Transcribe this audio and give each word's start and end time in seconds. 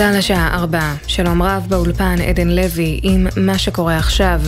צה"ל 0.00 0.16
השעה 0.16 0.54
4, 0.54 0.94
שלום 1.06 1.42
רב 1.42 1.66
באולפן 1.68 2.16
עדן 2.28 2.48
לוי 2.48 3.00
עם 3.02 3.26
מה 3.36 3.58
שקורה 3.58 3.96
עכשיו. 3.96 4.40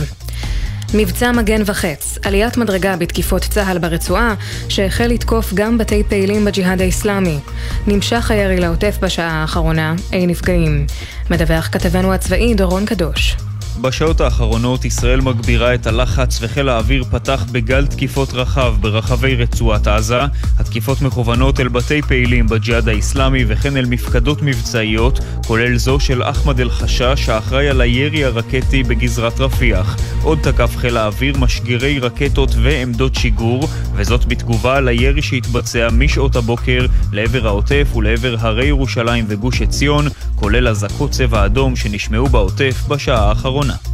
מבצע 0.93 1.31
מגן 1.31 1.61
וחץ, 1.65 2.17
עליית 2.25 2.57
מדרגה 2.57 2.95
בתקיפות 2.97 3.41
צה"ל 3.41 3.77
ברצועה, 3.77 4.35
שהחל 4.69 5.07
לתקוף 5.07 5.53
גם 5.53 5.77
בתי 5.77 6.03
פעילים 6.09 6.45
בג'יהאד 6.45 6.81
האיסלאמי. 6.81 7.39
נמשך 7.87 8.31
הירי 8.31 8.59
לעוטף 8.59 8.97
בשעה 9.01 9.31
האחרונה, 9.31 9.95
אין 10.11 10.29
נפגעים. 10.29 10.85
מדווח 11.29 11.69
כתבנו 11.71 12.13
הצבאי 12.13 12.53
דורון 12.53 12.85
קדוש. 12.85 13.35
בשעות 13.81 14.21
האחרונות 14.21 14.85
ישראל 14.85 15.21
מגבירה 15.21 15.73
את 15.73 15.87
הלחץ 15.87 16.39
וחיל 16.41 16.69
האוויר 16.69 17.03
פתח 17.03 17.45
בגל 17.51 17.87
תקיפות 17.87 18.33
רחב 18.33 18.75
ברחבי 18.81 19.35
רצועת 19.35 19.87
עזה. 19.87 20.19
התקיפות 20.59 21.01
מכוונות 21.01 21.59
אל 21.59 21.67
בתי 21.67 22.01
פעילים 22.01 22.47
בג'יהאד 22.47 22.89
האיסלאמי 22.89 23.45
וכן 23.47 23.77
אל 23.77 23.85
מפקדות 23.85 24.41
מבצעיות, 24.41 25.19
כולל 25.47 25.77
זו 25.77 25.99
של 25.99 26.23
אחמד 26.23 26.59
אל-חשש 26.59 27.29
האחראי 27.29 27.69
על 27.69 27.81
הירי 27.81 28.23
הרקטי 28.25 28.83
בגזרת 28.83 29.39
רפיח. 29.39 29.97
עוד 30.23 30.39
תקף 30.41 30.77
חיל 30.77 30.97
האוויר 30.97 31.37
משגרי 31.37 31.99
רקטות 31.99 32.49
ועמדות 32.61 33.15
שיגור, 33.15 33.67
וזאת 33.95 34.25
בתגובה 34.25 34.81
לירי 34.81 35.21
שהתבצע 35.21 35.87
משעות 35.91 36.35
הבוקר 36.35 36.85
לעבר 37.11 37.47
העוטף 37.47 37.87
ולעבר 37.95 38.35
הרי 38.39 38.65
ירושלים 38.65 39.25
וגוש 39.27 39.61
עציון, 39.61 40.07
כולל 40.35 40.67
אזעקות 40.67 41.11
צבע 41.11 41.45
אדום 41.45 41.75
שנשמעו 41.75 42.27
בעוטף 42.27 42.83
בשעה 42.87 43.29
האחרונה. 43.29 43.62
Corona. 43.63 43.92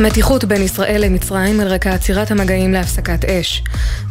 מתיחות 0.00 0.44
בין 0.44 0.62
ישראל 0.62 1.04
למצרים 1.04 1.60
על 1.60 1.68
רקע 1.68 1.94
עצירת 1.94 2.30
המגעים 2.30 2.72
להפסקת 2.72 3.24
אש. 3.24 3.62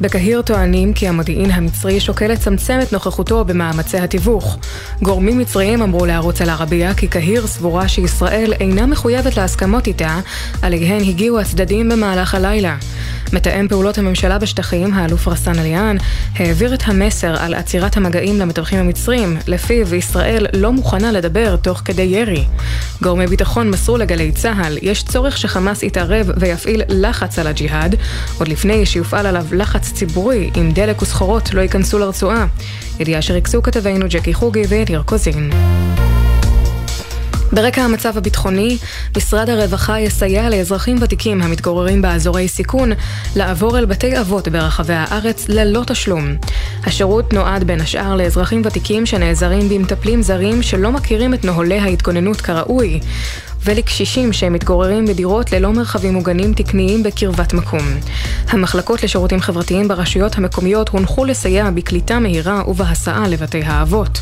בקהיר 0.01 0.41
טוענים 0.41 0.93
כי 0.93 1.07
המודיעין 1.07 1.51
המצרי 1.51 1.99
שוקל 1.99 2.27
לצמצם 2.27 2.79
את 2.83 2.93
נוכחותו 2.93 3.45
במאמצי 3.45 3.97
התיווך. 3.97 4.57
גורמים 5.01 5.37
מצריים 5.37 5.81
אמרו 5.81 6.05
לערוץ 6.05 6.41
אל-ערבייה 6.41 6.93
כי 6.93 7.07
קהיר 7.07 7.47
סבורה 7.47 7.87
שישראל 7.87 8.53
אינה 8.53 8.85
מחויבת 8.85 9.37
להסכמות 9.37 9.87
איתה, 9.87 10.19
עליהן 10.61 11.01
הגיעו 11.01 11.39
הצדדים 11.39 11.89
במהלך 11.89 12.35
הלילה. 12.35 12.77
מתאם 13.33 13.67
פעולות 13.67 13.97
הממשלה 13.97 14.37
בשטחים, 14.37 14.93
האלוף 14.93 15.27
רסאן 15.27 15.59
עליאן, 15.59 15.97
העביר 16.35 16.73
את 16.73 16.83
המסר 16.85 17.35
על 17.39 17.53
עצירת 17.53 17.97
המגעים 17.97 18.39
למתווכים 18.39 18.79
המצרים, 18.79 19.37
לפיו 19.47 19.95
ישראל 19.95 20.45
לא 20.53 20.71
מוכנה 20.71 21.11
לדבר 21.11 21.55
תוך 21.55 21.81
כדי 21.85 22.01
ירי. 22.01 22.45
גורמי 23.01 23.27
ביטחון 23.27 23.69
מסרו 23.69 23.97
לגלי 23.97 24.31
צה"ל, 24.31 24.77
יש 24.81 25.03
צורך 25.03 25.37
שחמאס 25.37 25.78
יתערב 25.83 26.31
ויפעיל 26.37 26.81
לחץ 26.89 27.39
על 27.39 27.47
הג'יהאד, 27.47 27.95
עוד 28.37 28.47
לפני 28.47 28.85
שיופעל 28.85 29.25
עליו 29.25 29.45
לחץ 29.51 29.91
ציבורי 29.93 30.49
אם 30.57 30.71
דלק 30.71 31.01
וסחורות 31.01 31.53
לא 31.53 31.61
ייכנסו 31.61 31.99
לרצועה. 31.99 32.45
ידיעה 32.99 33.21
שריכזו 33.21 33.61
כתבינו 33.61 34.05
ג'קי 34.09 34.33
חוגי 34.33 34.63
ויניר 34.69 35.01
קוזין. 35.05 35.49
ברקע 37.51 37.81
המצב 37.81 38.17
הביטחוני, 38.17 38.77
משרד 39.17 39.49
הרווחה 39.49 39.99
יסייע 39.99 40.49
לאזרחים 40.49 40.97
ותיקים 41.01 41.41
המתגוררים 41.41 42.01
באזורי 42.01 42.47
סיכון 42.47 42.91
לעבור 43.35 43.77
אל 43.77 43.85
בתי 43.85 44.19
אבות 44.19 44.47
ברחבי 44.47 44.93
הארץ 44.93 45.45
ללא 45.49 45.83
תשלום. 45.87 46.35
השירות 46.83 47.33
נועד 47.33 47.63
בין 47.63 47.81
השאר 47.81 48.15
לאזרחים 48.15 48.61
ותיקים 48.65 49.05
שנעזרים 49.05 49.69
במטפלים 49.69 50.21
זרים 50.21 50.63
שלא 50.63 50.91
מכירים 50.91 51.33
את 51.33 51.45
נוהלי 51.45 51.79
ההתגוננות 51.79 52.41
כראוי. 52.41 52.99
ולקשישים 53.63 54.33
שהם 54.33 54.53
מתגוררים 54.53 55.05
בדירות 55.05 55.51
ללא 55.51 55.73
מרחבים 55.73 56.13
מוגנים 56.13 56.53
תקניים 56.53 57.03
בקרבת 57.03 57.53
מקום. 57.53 57.85
המחלקות 58.49 59.03
לשירותים 59.03 59.39
חברתיים 59.39 59.87
ברשויות 59.87 60.37
המקומיות 60.37 60.89
הונחו 60.89 61.25
לסייע 61.25 61.69
בקליטה 61.69 62.19
מהירה 62.19 62.69
ובהסעה 62.69 63.27
לבתי 63.27 63.61
האבות. 63.61 64.19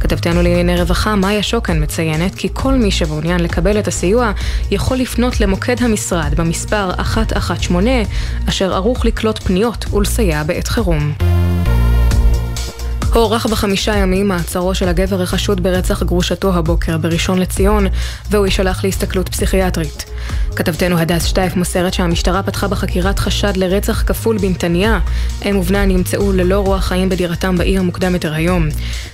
כתבתנו 0.00 0.42
לענייני 0.42 0.76
רווחה 0.76 1.16
מאיה 1.16 1.42
שוקן 1.42 1.82
מציינת 1.82 2.34
כי 2.34 2.48
כל 2.52 2.74
מי 2.74 2.90
שמעוניין 2.90 3.40
לקבל 3.40 3.78
את 3.78 3.88
הסיוע 3.88 4.32
יכול 4.70 4.96
לפנות 4.96 5.40
למוקד 5.40 5.82
המשרד 5.82 6.34
במספר 6.36 6.90
118 6.96 7.84
אשר 8.48 8.74
ערוך 8.74 9.04
לקלוט 9.04 9.42
פניות 9.42 9.92
ולסייע 9.92 10.42
בעת 10.42 10.68
חירום. 10.68 11.12
הוארך 13.14 13.46
בחמישה 13.46 13.96
ימים 13.96 14.28
מעצרו 14.28 14.74
של 14.74 14.88
הגבר 14.88 15.22
החשוד 15.22 15.62
ברצח 15.62 16.02
גרושתו 16.02 16.54
הבוקר 16.54 16.98
בראשון 16.98 17.38
לציון, 17.38 17.86
והוא 18.30 18.46
יישלח 18.46 18.84
להסתכלות 18.84 19.28
פסיכיאטרית. 19.28 20.04
כתבתנו 20.56 20.98
הדס 20.98 21.24
שטייף 21.24 21.56
מוסרת 21.56 21.94
שהמשטרה 21.94 22.42
פתחה 22.42 22.68
בחקירת 22.68 23.18
חשד 23.18 23.56
לרצח 23.56 24.02
כפול 24.02 24.38
בנתניה. 24.38 24.98
אם 25.44 25.56
ובנה 25.56 25.86
נמצאו 25.86 26.32
ללא 26.32 26.60
רוח 26.60 26.84
חיים 26.84 27.08
בדירתם 27.08 27.58
בעיר 27.58 27.82
מוקדם 27.82 28.14
יותר 28.14 28.34
היום. 28.34 28.68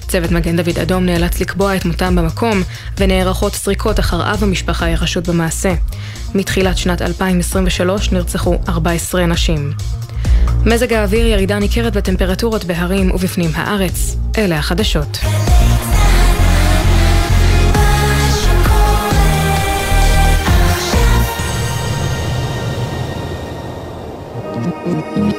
צוות 0.09 0.31
מגן 0.31 0.57
דוד 0.57 0.79
אדום 0.79 1.07
נאלץ 1.07 1.41
לקבוע 1.41 1.77
את 1.77 1.85
מותם 1.85 2.17
במקום, 2.17 2.63
ונערכות 2.99 3.55
סריקות 3.55 4.01
אחר 4.01 4.33
אב 4.33 4.45
המשפחה 4.45 4.93
החשוד 4.93 5.27
במעשה. 5.27 5.75
מתחילת 6.35 6.79
שנת 6.79 7.03
2023 7.03 8.13
נרצחו 8.13 8.59
14 8.69 9.27
נשים. 9.27 9.73
מזג 10.67 10.93
האוויר 10.93 11.27
ירידה 11.27 11.59
ניכרת 11.59 11.97
בטמפרטורות 11.97 12.65
בהרים 12.65 13.11
ובפנים 13.11 13.51
הארץ. 13.55 14.17
אלה 14.39 14.59
החדשות. 14.59 15.19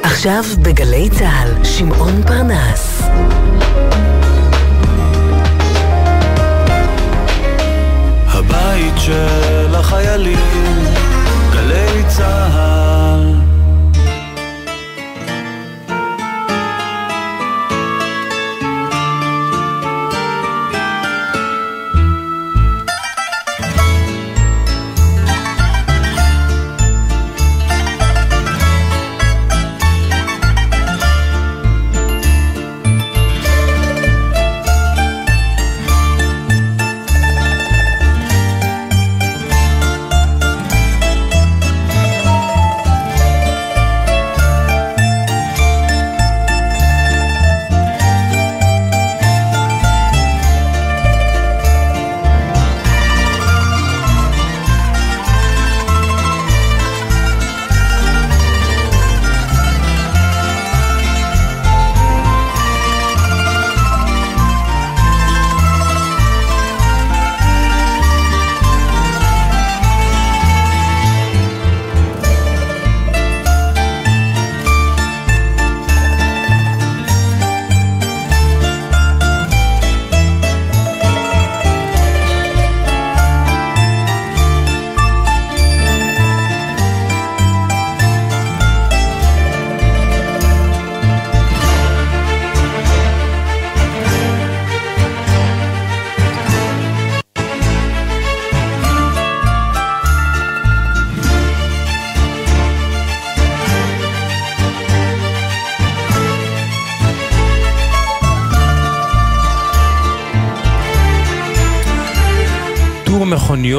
עכשיו 0.02 0.44
בגלי 0.62 1.08
צה"ל, 1.10 1.64
שמעון 1.64 2.22
פרנס. 2.26 3.02
הבית 8.26 8.94
של 8.96 9.74
החיילים, 9.74 10.84
גלי 11.52 12.02
צה"ל 12.08 13.01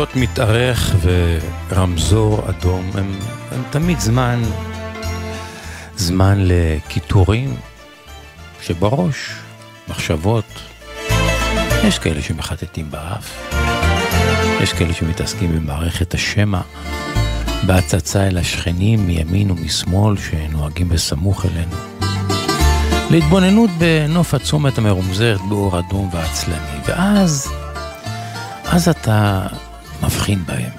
מכוניות 0.03 0.29
מתארך 0.31 0.95
ורמזור 1.69 2.49
אדום 2.49 2.91
הם, 2.93 3.19
הם 3.51 3.63
תמיד 3.69 3.99
זמן, 3.99 4.41
זמן 5.95 6.37
לקיטורים 6.39 7.55
שבראש, 8.61 9.29
מחשבות. 9.87 10.45
יש 11.83 11.99
כאלה 11.99 12.21
שמחטטים 12.21 12.91
באף, 12.91 13.53
יש 14.61 14.73
כאלה 14.73 14.93
שמתעסקים 14.93 15.55
במערכת 15.55 16.13
השמע, 16.13 16.61
בהצצה 17.65 18.27
אל 18.27 18.37
השכנים 18.37 19.07
מימין 19.07 19.51
ומשמאל 19.51 20.17
שנוהגים 20.17 20.89
בסמוך 20.89 21.45
אלינו. 21.45 21.75
להתבוננות 23.11 23.69
בנוף 23.77 24.33
הצומת 24.33 24.77
המרומזרת 24.77 25.41
באור 25.49 25.79
אדום 25.79 26.09
ועצלני, 26.13 26.79
ואז, 26.87 27.51
אז 28.65 28.89
אתה 28.89 29.47
מבחין 30.03 30.45
בהם, 30.45 30.71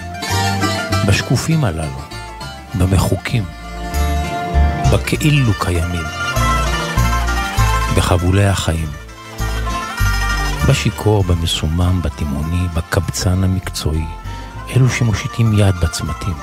בשקופים 1.06 1.64
הללו, 1.64 2.00
במחוקים, 2.74 3.44
בכאילו 4.92 5.52
קיימים, 5.60 6.04
בחבולי 7.96 8.46
החיים. 8.46 8.88
בשיכור, 10.68 11.24
במסומם, 11.24 12.00
בתימוני, 12.02 12.68
בקבצן 12.74 13.44
המקצועי, 13.44 14.04
אלו 14.76 14.88
שמושיטים 14.88 15.58
יד 15.58 15.74
בצמתים. 15.82 16.34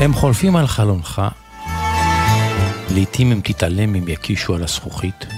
הם 0.00 0.14
חולפים 0.14 0.56
על 0.56 0.66
חלונך, 0.66 1.22
לעתים 2.90 3.32
אם 3.32 3.40
תתעלם 3.44 3.94
הם 3.94 4.08
יקישו 4.08 4.54
על 4.54 4.62
הזכוכית. 4.62 5.37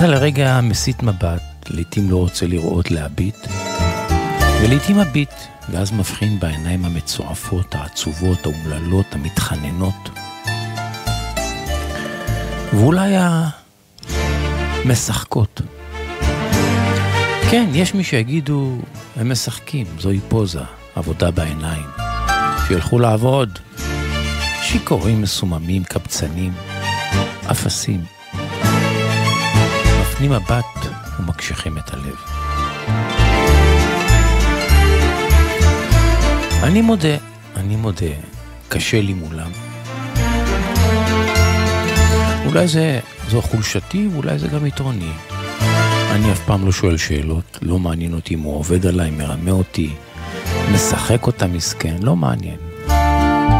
אתה 0.00 0.08
לרגע 0.08 0.60
מסיט 0.60 1.02
מבט, 1.02 1.42
לעתים 1.70 2.10
לא 2.10 2.16
רוצה 2.16 2.46
לראות 2.46 2.90
להביט, 2.90 3.36
ולעתים 4.62 4.98
מביט, 4.98 5.30
ואז 5.68 5.92
מבחין 5.92 6.40
בעיניים 6.40 6.84
המצועפות, 6.84 7.74
העצובות, 7.74 8.46
האומללות, 8.46 9.06
המתחננות. 9.12 10.10
ואולי 12.72 13.14
המשחקות. 14.84 15.60
כן, 17.50 17.70
יש 17.72 17.94
מי 17.94 18.04
שיגידו, 18.04 18.78
הם 19.16 19.32
משחקים, 19.32 19.86
זוהי 19.98 20.20
פוזה, 20.28 20.62
עבודה 20.94 21.30
בעיניים. 21.30 21.86
שילכו 22.68 22.98
לעבוד. 22.98 23.58
שיכורים 24.62 25.22
מסוממים, 25.22 25.84
קבצנים, 25.84 26.52
אפסים. 27.50 28.19
מפנים 30.20 30.32
מבט 30.32 30.92
ומקשיחים 31.20 31.78
את 31.78 31.94
הלב. 31.94 32.16
אני 36.62 36.80
מודה, 36.80 37.16
אני 37.56 37.76
מודה, 37.76 38.06
קשה 38.68 39.00
לי 39.00 39.14
מולם. 39.14 39.50
אולי 42.46 42.68
זה, 42.68 43.00
זו 43.28 43.42
חולשתי 43.42 44.08
ואולי 44.12 44.38
זה 44.38 44.48
גם 44.48 44.66
יתרוני. 44.66 45.12
אני 46.10 46.32
אף 46.32 46.40
פעם 46.46 46.66
לא 46.66 46.72
שואל 46.72 46.96
שאלות, 46.96 47.58
לא 47.62 47.78
מעניין 47.78 48.14
אותי 48.14 48.34
אם 48.34 48.40
הוא 48.40 48.58
עובד 48.58 48.86
עליי, 48.86 49.10
מרמה 49.10 49.50
אותי, 49.50 49.94
משחק 50.74 51.26
אותה 51.26 51.46
מסכן, 51.46 51.96
לא 52.02 52.16
מעניין. 52.16 52.58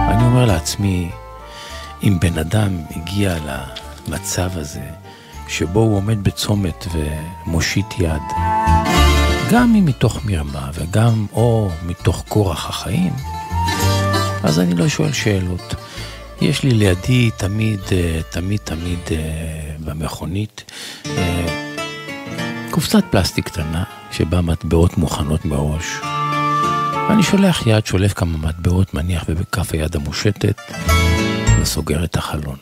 אני 0.09 0.25
אומר 0.25 0.45
לעצמי, 0.45 1.11
אם 2.03 2.17
בן 2.21 2.39
אדם 2.39 2.77
הגיע 2.97 3.37
למצב 4.09 4.51
הזה, 4.59 5.00
שבו 5.51 5.81
הוא 5.81 5.97
עומד 5.97 6.25
בצומת 6.25 6.87
ומושיט 6.93 7.87
יד, 7.99 8.23
גם 9.53 9.75
אם 9.75 9.85
מתוך 9.85 10.25
מרמה 10.25 10.71
וגם 10.75 11.27
או 11.33 11.71
מתוך 11.87 12.25
כורח 12.29 12.69
החיים, 12.69 13.13
אז 14.43 14.61
אני 14.61 14.75
לא 14.75 14.89
שואל 14.89 15.13
שאלות. 15.13 15.75
יש 16.41 16.63
לי 16.63 16.71
לידי 16.71 17.31
תמיד, 17.37 17.81
אה, 17.93 18.21
תמיד, 18.31 18.61
תמיד 18.65 18.99
אה, 19.11 19.17
במכונית 19.85 20.65
אה, 21.07 21.47
קופסת 22.71 23.05
פלסטיק 23.11 23.45
קטנה 23.45 23.85
שבה 24.11 24.41
מטבעות 24.41 24.99
מוכנות 24.99 25.45
מראש. 25.45 25.85
אני 27.11 27.23
שולח 27.23 27.67
יד, 27.67 27.87
שולף 27.87 28.13
כמה 28.13 28.39
מטבעות, 28.39 28.95
מניח 28.95 29.25
ובכף 29.29 29.73
היד 29.73 29.97
המושטת 29.97 30.61
וסוגר 31.61 32.05
את 32.05 32.17
החלון. 32.17 32.57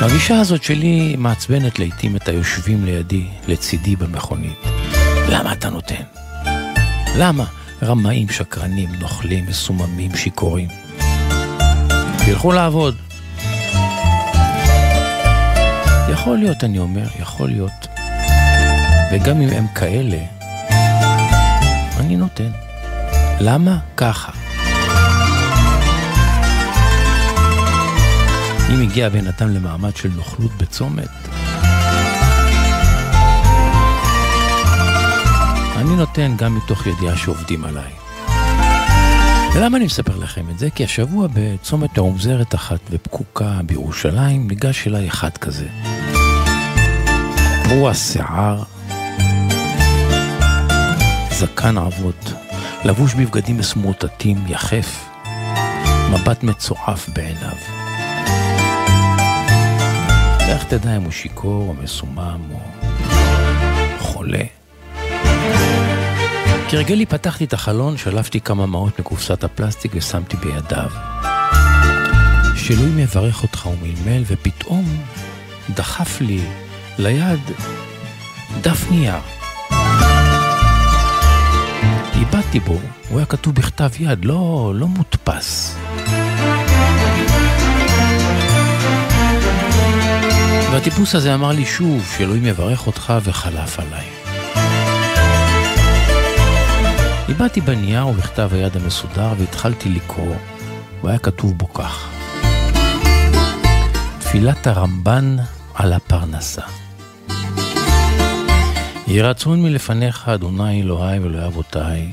הגישה 0.00 0.40
הזאת 0.40 0.62
שלי 0.62 1.16
מעצבנת 1.18 1.78
לעיתים 1.78 2.16
את 2.16 2.28
היושבים 2.28 2.84
לידי, 2.84 3.26
לצידי 3.48 3.96
במכונית. 3.96 4.58
למה 5.28 5.52
אתה 5.52 5.70
נותן? 5.70 6.02
למה? 7.16 7.44
רמאים, 7.82 8.28
שקרנים, 8.28 8.88
נוכלים, 9.00 9.46
מסוממים, 9.46 10.16
שיכורים. 10.16 10.68
תלכו 12.26 12.52
לעבוד. 12.52 12.96
יכול 16.12 16.38
להיות, 16.38 16.64
אני 16.64 16.78
אומר, 16.78 17.06
יכול 17.20 17.48
להיות. 17.48 17.86
וגם 19.12 19.40
אם 19.40 19.48
הם 19.48 19.66
כאלה, 19.74 20.18
אני 22.00 22.16
נותן. 22.16 22.50
למה? 23.40 23.78
ככה. 23.96 24.47
אם 28.74 28.82
הגיע 28.82 29.08
בן 29.08 29.26
אדם 29.26 29.48
למעמד 29.48 29.96
של 29.96 30.08
נוכלות 30.16 30.50
בצומת, 30.58 31.08
אני 35.76 35.96
נותן 35.96 36.34
גם 36.36 36.54
מתוך 36.56 36.86
ידיעה 36.86 37.16
שעובדים 37.16 37.64
עליי. 37.64 37.92
ולמה 39.54 39.76
אני 39.76 39.84
מספר 39.84 40.16
לכם 40.16 40.50
את 40.50 40.58
זה? 40.58 40.70
כי 40.70 40.84
השבוע 40.84 41.28
בצומת 41.32 41.98
האומזרת 41.98 42.54
אחת 42.54 42.80
ופקוקה 42.90 43.60
בירושלים 43.66 44.48
ניגש 44.48 44.86
אליי 44.86 45.08
אחד 45.08 45.36
כזה. 45.36 45.66
הוא 47.70 47.88
השיער, 47.88 48.62
זקן 51.30 51.78
עבות, 51.78 52.32
לבוש 52.84 53.14
בבגדים 53.14 53.58
מסמוטטים, 53.58 54.44
יחף, 54.48 55.08
מבט 56.10 56.42
מצועף 56.42 57.08
בעיניו. 57.08 57.87
איך 60.48 60.64
תדע 60.64 60.96
אם 60.96 61.02
הוא 61.02 61.12
שיכור 61.12 61.68
או 61.68 61.74
מסומם 61.74 62.40
או 62.52 62.58
חולה? 63.98 64.44
כרגלי 66.68 67.06
פתחתי 67.06 67.44
את 67.44 67.52
החלון, 67.52 67.96
שלפתי 67.96 68.40
כמה 68.40 68.66
מעות 68.66 68.98
מקופסת 68.98 69.44
הפלסטיק 69.44 69.92
ושמתי 69.94 70.36
בידיו. 70.36 70.90
שאלוהים 72.56 72.98
יברך 72.98 73.42
אותך 73.42 73.66
ומלמל, 73.66 74.22
ופתאום 74.26 74.84
דחף 75.74 76.20
לי 76.20 76.40
ליד 76.98 77.40
דף 78.60 78.90
נייר. 78.90 79.20
איבדתי 82.14 82.60
בו, 82.60 82.78
הוא 83.08 83.18
היה 83.18 83.26
כתוב 83.26 83.54
בכתב 83.54 83.90
יד, 84.00 84.24
לא, 84.24 84.72
לא 84.74 84.86
מודפס. 84.86 85.76
והטיפוס 90.78 91.14
הזה 91.14 91.34
אמר 91.34 91.52
לי 91.52 91.64
שוב, 91.66 92.06
שאלוהים 92.16 92.46
יברך 92.46 92.86
אותך 92.86 93.12
וחלף 93.22 93.78
עליי. 93.80 94.06
איבדתי 97.28 97.60
בנייר 97.60 98.06
ובכתב 98.06 98.50
היד 98.52 98.76
המסודר 98.76 99.32
והתחלתי 99.38 99.88
לקרוא, 99.88 100.36
והיה 101.02 101.18
כתוב 101.18 101.58
בו 101.58 101.72
כך: 101.72 102.08
תפילת 104.18 104.66
הרמב"ן 104.66 105.36
על 105.74 105.92
הפרנסה. 105.92 106.62
יהי 109.06 109.22
רצון 109.22 109.62
מלפניך, 109.62 110.28
אדוני 110.28 110.82
אלוהי 110.82 111.18
ואלוהי 111.18 111.46
אבותיי, 111.46 112.12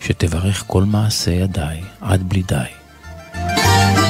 שתברך 0.00 0.64
כל 0.66 0.84
מעשה 0.84 1.30
ידיי 1.30 1.80
עד 2.00 2.28
בלי 2.28 2.42
די. 2.42 2.56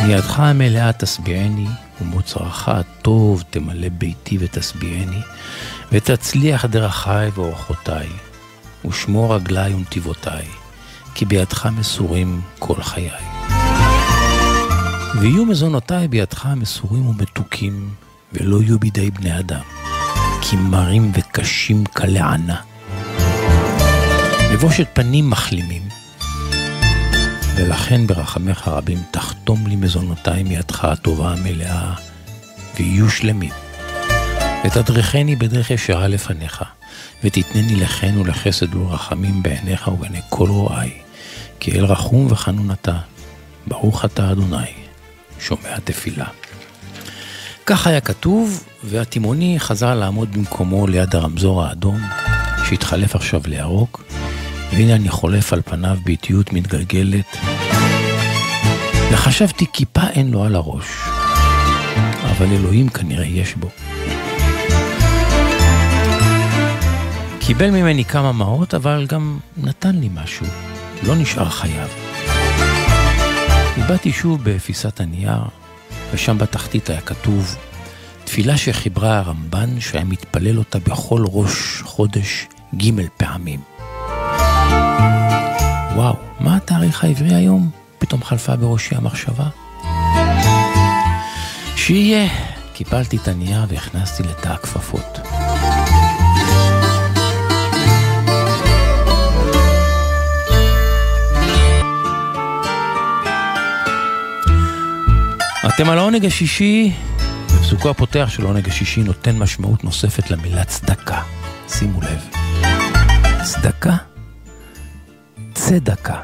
מידך 0.07 0.41
המלאה 0.41 0.93
תשביעני, 0.93 1.67
ומוצרך 2.01 2.69
הטוב 2.69 3.45
תמלא 3.51 3.89
ביתי 3.89 4.37
ותשביעני, 4.41 5.21
ותצליח 5.93 6.65
דרכי 6.65 7.29
ואורחותיי. 7.35 8.09
ושמור 8.89 9.35
רגלי 9.35 9.75
ונתיבותיי, 9.75 10.45
כי 11.15 11.25
בידך 11.25 11.69
מסורים 11.79 12.41
כל 12.59 12.83
חיי. 12.83 13.11
ויהיו 15.21 15.45
מזונותיי 15.45 16.09
בידך 16.09 16.49
מסורים 16.57 17.07
ומתוקים, 17.07 17.91
ולא 18.33 18.63
יהיו 18.63 18.79
בידי 18.79 19.11
בני 19.11 19.39
אדם, 19.39 19.63
כי 20.43 20.57
מרים 20.57 21.13
וקשים 21.15 21.85
כלענה. 21.87 22.61
לבושת 24.53 24.87
פנים 24.93 25.31
מחלימים, 25.31 25.83
ולכן 27.57 28.07
ברחמך 28.07 28.69
רבים 28.69 28.99
תחתום 29.11 29.67
לי 29.67 29.77
מזונותיי 29.77 30.43
מידך 30.43 30.85
הטובה 30.85 31.33
המלאה, 31.33 31.95
ויהיו 32.77 33.11
שלמים. 33.11 33.51
ותדרכני 34.65 35.37
בדרך 35.37 35.71
ישרה 35.71 36.09
לפניך, 36.09 36.65
ותתנני 37.25 37.77
לחן 37.77 38.19
ולחסד 38.19 38.75
ולרחמים 38.75 39.43
בעיניך 39.43 39.89
ובעיני 39.89 40.21
כל 40.29 40.49
רואי, 40.49 40.91
כי 41.61 41.79
אל 41.79 41.85
רחום 41.85 42.27
וחנון 42.31 42.71
אתה, 42.71 42.99
ברוך 43.67 44.05
אתה 44.05 44.33
אדוני, 44.33 44.73
שומע 45.41 45.79
תפילה. 45.85 46.27
כך 47.67 47.87
היה 47.87 48.01
כתוב, 48.01 48.65
והתימוני 48.85 49.61
חזר 49.61 49.95
לעמוד 49.95 50.33
במקומו 50.33 50.87
ליד 50.87 51.17
הרמזור 51.17 51.65
האדום, 51.65 52.01
שהתחלף 52.69 53.15
עכשיו 53.15 53.41
לירוק, 53.47 54.03
והנה 54.73 54.95
אני 54.95 55.09
חולף 55.09 55.53
על 55.53 55.63
פניו 55.65 55.99
באיטיות 56.05 56.53
מתגלגלת, 56.53 57.37
וחשבתי 59.13 59.67
כיפה 59.73 60.09
אין 60.11 60.31
לו 60.31 60.45
על 60.45 60.55
הראש, 60.55 60.87
אבל 62.23 62.47
אלוהים 62.47 62.89
כנראה 62.89 63.27
יש 63.27 63.55
בו. 63.55 63.69
קיבל 67.41 67.71
ממני 67.71 68.05
כמה 68.05 68.33
מעות, 68.33 68.75
אבל 68.75 69.07
גם 69.09 69.39
נתן 69.57 69.97
לי 69.97 70.09
משהו, 70.15 70.47
לא 71.03 71.15
נשאר 71.15 71.51
חייב. 71.51 71.89
איבדתי 73.77 74.13
שוב 74.13 74.41
בפיסת 74.45 75.01
הנייר, 75.01 75.43
ושם 76.13 76.39
בתחתית 76.39 76.91
היה 76.91 77.01
כתוב, 77.01 77.57
תפילה 78.25 78.57
שחיברה 78.57 79.19
הרמב"ן 79.19 79.81
שהיה 79.81 80.05
מתפלל 80.05 80.59
אותה 80.59 80.79
בכל 80.79 81.25
ראש 81.27 81.83
חודש 81.83 82.47
ג' 82.77 82.91
פעמים. 83.17 83.76
וואו, 85.97 86.17
מה 86.41 86.57
התאריך 86.57 87.05
העברי 87.05 87.35
היום? 87.35 87.71
פתאום 87.99 88.25
חלפה 88.25 88.57
בראשי 88.57 88.95
המחשבה. 88.95 89.49
שיהיה, 91.77 92.29
קיפלתי 92.73 93.17
את 93.17 93.29
הנייר 93.29 93.65
והכנסתי 93.69 94.23
לתא 94.23 94.49
הכפפות. 94.49 95.19
אתם 105.69 105.91
על 105.91 105.99
העונג 105.99 106.27
השישי, 106.27 106.93
ופסוקו 107.47 107.91
הפותח 107.91 108.27
של 108.29 108.43
העונג 108.43 108.69
השישי 108.69 109.03
נותן 109.03 109.39
משמעות 109.39 109.85
נוספת 109.85 110.31
למילה 110.31 110.65
צדקה. 110.65 111.23
שימו 111.69 112.01
לב. 112.01 112.29
צדקה? 113.43 114.16
צדקה. 115.69 116.21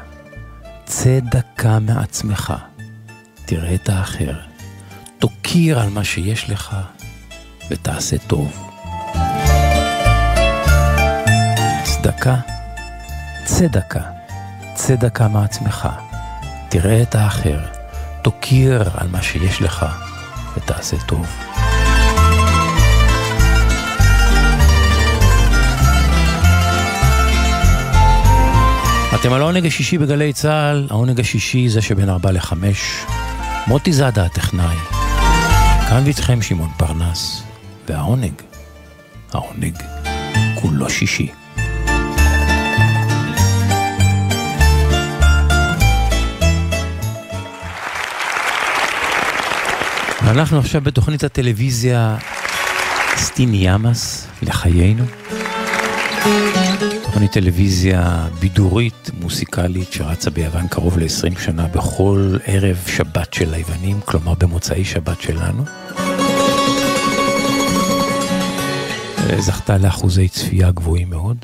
צדקה 0.85 1.79
מעצמך. 1.79 2.53
תראה 3.45 3.75
את 3.75 3.89
האחר. 3.89 4.33
תוקיר 5.19 5.79
על 5.79 5.89
מה 5.89 6.03
שיש 6.03 6.49
לך 6.49 6.75
ותעשה 7.69 8.17
טוב. 8.17 8.69
צדקה? 11.83 12.35
צדקה. 13.45 14.01
צדקה 14.73 15.27
מעצמך. 15.27 15.89
תראה 16.69 17.01
את 17.01 17.15
האחר. 17.15 17.59
תוקיר 18.21 18.89
על 18.97 19.07
מה 19.07 19.21
שיש 19.21 19.61
לך 19.61 19.85
ותעשה 20.57 20.97
טוב. 21.07 21.52
אתם 29.23 29.33
על 29.33 29.41
העונג 29.41 29.65
השישי 29.65 29.97
בגלי 29.97 30.33
צה"ל, 30.33 30.87
העונג 30.89 31.19
השישי 31.19 31.69
זה 31.69 31.81
שבין 31.81 32.09
ארבע 32.09 32.31
לחמש. 32.31 33.05
מוטי 33.67 33.93
זאדה 33.93 34.25
הטכנאי. 34.25 34.75
כאן 35.89 36.01
ואיתכם 36.05 36.41
שמעון 36.41 36.69
פרנס, 36.77 37.43
והעונג, 37.87 38.33
העונג, 39.33 39.77
כולו 40.55 40.89
שישי. 40.89 41.31
אנחנו 50.21 50.59
עכשיו 50.59 50.81
בתוכנית 50.81 51.23
הטלוויזיה 51.23 52.17
סטיני 53.15 53.57
ימאס 53.69 54.27
לחיינו. 54.41 55.22
תוכנית 57.13 57.31
טלוויזיה 57.31 58.27
בידורית, 58.39 59.11
מוסיקלית, 59.21 59.93
שרצה 59.93 60.29
ביוון 60.29 60.67
קרוב 60.67 60.97
ל-20 60.97 61.39
שנה 61.39 61.67
בכל 61.67 62.37
ערב 62.45 62.77
שבת 62.87 63.33
של 63.33 63.53
היוונים, 63.53 63.99
כלומר 64.05 64.33
במוצאי 64.33 64.85
שבת 64.85 65.21
שלנו. 65.21 65.63
זכתה 69.39 69.77
לאחוזי 69.77 70.27
צפייה 70.27 70.71
גבוהים 70.71 71.09
מאוד. 71.09 71.37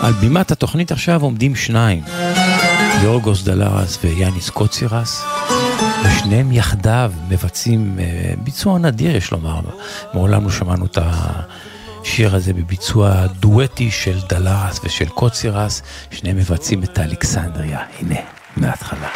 על 0.00 0.12
בימת 0.12 0.50
התוכנית 0.50 0.92
עכשיו 0.92 1.22
עומדים 1.22 1.56
שניים, 1.56 2.02
יורגוס 3.02 3.42
דלרס 3.42 3.98
ויאניס 4.04 4.50
קוצירס. 4.50 5.24
ושניהם 6.04 6.52
יחדיו 6.52 7.12
מבצעים 7.28 7.98
אה, 7.98 8.34
ביצוע 8.42 8.78
נדיר, 8.78 9.16
יש 9.16 9.30
לומר. 9.30 9.60
מעולם 10.14 10.44
לא 10.44 10.50
שמענו 10.50 10.86
את 10.86 10.98
השיר 12.08 12.34
הזה 12.34 12.52
בביצוע 12.52 13.26
דואטי 13.26 13.90
של 13.90 14.18
דלרס 14.28 14.80
ושל 14.84 15.08
קוצירס, 15.08 15.82
שניהם 16.10 16.36
מבצעים 16.36 16.84
את 16.84 16.98
אלכסנדריה. 16.98 17.80
הנה, 18.00 18.20
מההתחלה. 18.56 19.08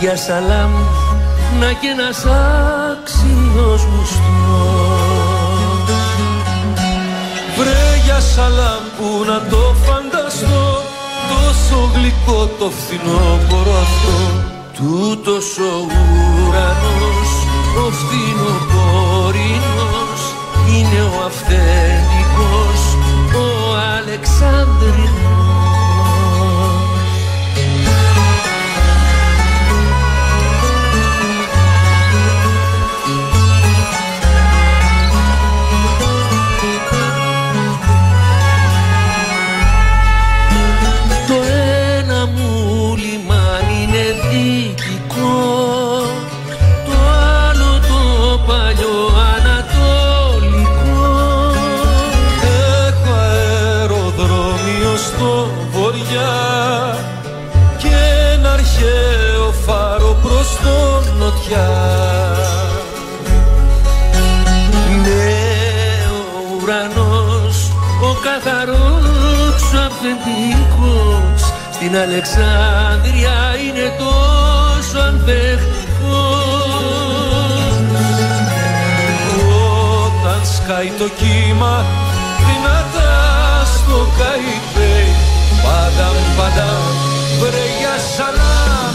Για 0.00 0.16
σαλάμ 0.16 0.70
να 1.60 1.72
και 1.72 1.88
ένας 1.98 2.24
άξιος 2.24 3.86
μουστός 3.86 4.18
για 8.04 8.20
σαλάμ 8.20 8.82
που 8.96 9.24
να 9.26 9.40
το 9.50 9.74
φανταστώ 9.84 10.82
Τόσο 11.28 11.90
γλυκό 11.94 12.40
το 12.58 12.70
φθινόπωρο 12.70 13.74
αυτό. 13.86 14.16
Τούτος 14.76 15.48
ο 15.58 15.60
ουρανός, 15.86 17.30
ο 17.84 17.86
φθινοπορεινός 17.98 20.20
Είναι 20.68 21.00
ο 21.02 21.04
αυθεντικός, 21.26 22.80
ο 23.34 23.36
Αλεξάνδρινος 23.96 25.47
καθαρός 69.68 69.74
ο 69.74 69.86
αυθεντικός. 69.86 71.52
Στην 71.70 71.96
Αλεξάνδρεια 71.96 73.38
είναι 73.64 73.92
τόσο 73.98 74.98
ανθεκτικός 74.98 75.78
σκάει 80.54 80.92
το 80.98 81.08
κύμα 81.18 81.84
δυνατά 82.46 83.64
στο 83.74 84.08
καϊπέ. 84.18 84.96
Πάντα 85.62 86.08
πάντα 86.36 86.68
βρε 87.40 87.66
για 87.80 87.94
σαλάμ 88.14 88.94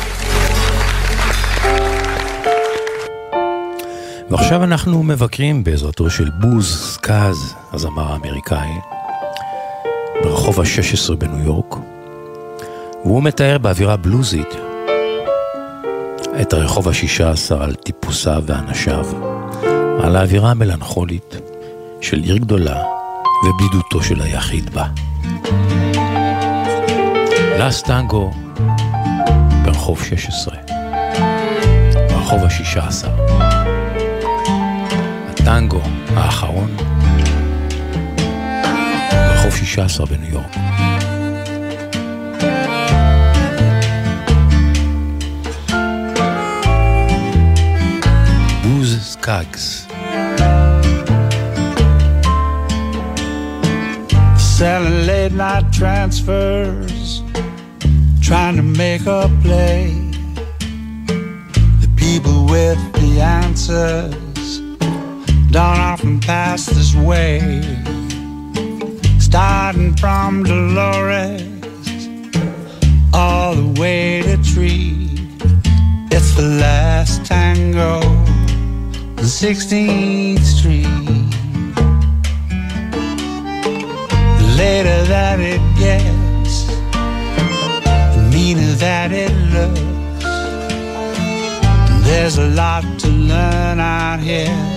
ועכשיו 4.31 4.63
אנחנו 4.63 5.03
מבקרים 5.03 5.63
בעזרתו 5.63 6.09
של 6.09 6.29
בוז 6.29 6.93
סקאז, 6.93 7.55
הזמר 7.73 8.11
האמריקאי, 8.11 8.69
ברחוב 10.23 10.59
ה-16 10.59 11.15
בניו 11.15 11.45
יורק, 11.45 11.75
והוא 13.05 13.23
מתאר 13.23 13.57
באווירה 13.57 13.97
בלוזית 13.97 14.55
את 16.41 16.53
הרחוב 16.53 16.87
ה-16 16.87 17.55
על 17.59 17.75
טיפוסיו 17.75 18.43
ואנשיו, 18.45 19.05
על 20.03 20.15
האווירה 20.15 20.51
המלנכולית 20.51 21.35
של 22.01 22.19
עיר 22.19 22.37
גדולה 22.37 22.83
ובדידותו 23.45 24.03
של 24.03 24.21
היחיד 24.21 24.69
בה. 24.73 24.87
לס 27.59 27.81
טנגו 27.81 28.31
ברחוב 29.63 30.03
16, 30.03 30.55
ברחוב 32.09 32.39
ה-16. 32.43 33.30
הטנגו 35.40 35.80
האחרון 36.16 36.76
ברחוב 39.12 39.56
16 39.56 40.06
בניו 40.06 40.32
יורק. 40.32 40.56
בוז 48.62 48.98
סקאגס 49.02 49.86
Selling 54.58 55.04
late 55.06 55.32
night 55.32 55.70
transfers, 55.70 57.22
trying 58.22 58.56
to 58.56 58.62
make 58.62 59.04
a 59.06 59.30
play. 59.42 59.92
The 61.82 61.90
people 61.94 62.46
with 62.46 62.80
the 62.94 63.20
answers 63.20 64.19
don't 65.51 65.79
often 65.79 66.17
pass 66.21 66.65
this 66.65 66.95
way. 66.95 67.61
Starting 69.19 69.93
from 69.97 70.43
Dolores 70.43 71.41
all 73.13 73.55
the 73.55 73.81
way 73.81 74.21
to 74.21 74.37
Tree. 74.43 75.09
It's 76.09 76.35
the 76.35 76.47
last 76.61 77.25
tango 77.25 77.99
on 77.99 79.25
16th 79.25 80.39
Street. 80.39 80.85
The 84.39 84.55
later 84.57 85.03
that 85.07 85.41
it 85.41 85.61
gets, 85.77 86.67
the 88.15 88.29
meaner 88.31 88.73
that 88.75 89.11
it 89.11 89.33
looks. 89.51 89.81
There's 92.05 92.37
a 92.37 92.47
lot 92.51 92.83
to 92.99 93.07
learn 93.09 93.81
out 93.81 94.21
here 94.21 94.70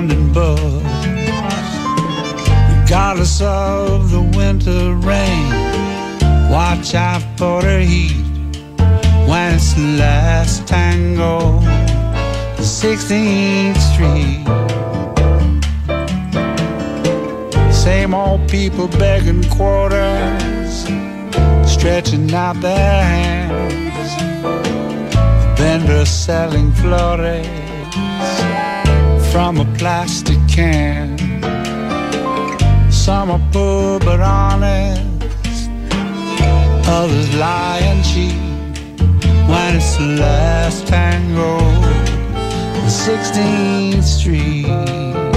found 0.00 0.12
in 0.12 0.32
books. 0.32 0.62
Regardless 2.82 3.40
of 3.40 4.10
the 4.10 4.22
winter 4.36 4.94
rain, 4.94 5.50
watch 6.50 6.94
out 6.94 7.22
for 7.36 7.62
the 7.62 7.84
heat 7.84 8.16
when 9.28 9.54
it's 9.54 9.74
the 9.74 9.96
last 9.98 10.66
tango, 10.66 11.60
16th 12.58 13.80
Street. 13.92 14.44
Same 17.72 18.14
old 18.14 18.48
people 18.48 18.88
begging 18.88 19.44
quarters, 19.50 20.84
stretching 21.70 22.32
out 22.34 22.60
their 22.60 23.02
hands. 23.02 24.10
The 24.52 25.54
Vendors 25.56 26.08
selling 26.08 26.72
flores 26.72 27.59
from 29.30 29.60
a 29.60 29.64
plastic 29.78 30.38
can. 30.48 31.16
Some 32.90 33.30
are 33.30 33.40
poor 33.52 34.00
but 34.00 34.20
honest, 34.20 35.70
others 36.88 37.34
lie 37.36 37.80
and 37.82 38.04
cheat. 38.04 38.34
When 39.48 39.76
it's 39.76 39.96
the 39.96 40.16
last 40.18 40.86
tango, 40.88 41.58
the 42.84 42.90
16th 42.90 44.02
Street. 44.02 45.29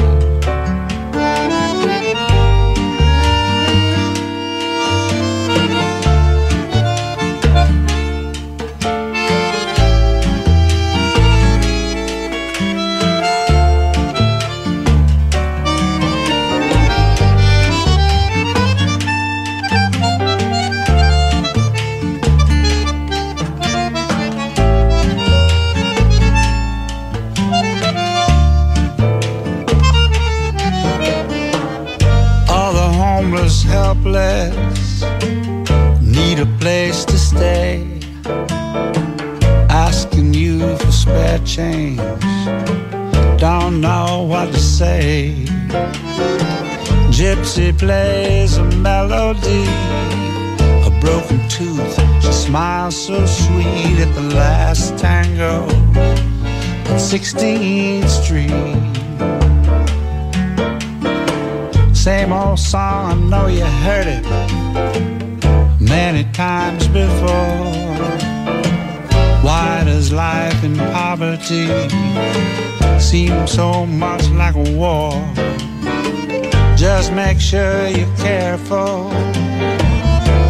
Sure 77.43 77.87
you're 77.87 78.15
careful 78.15 79.09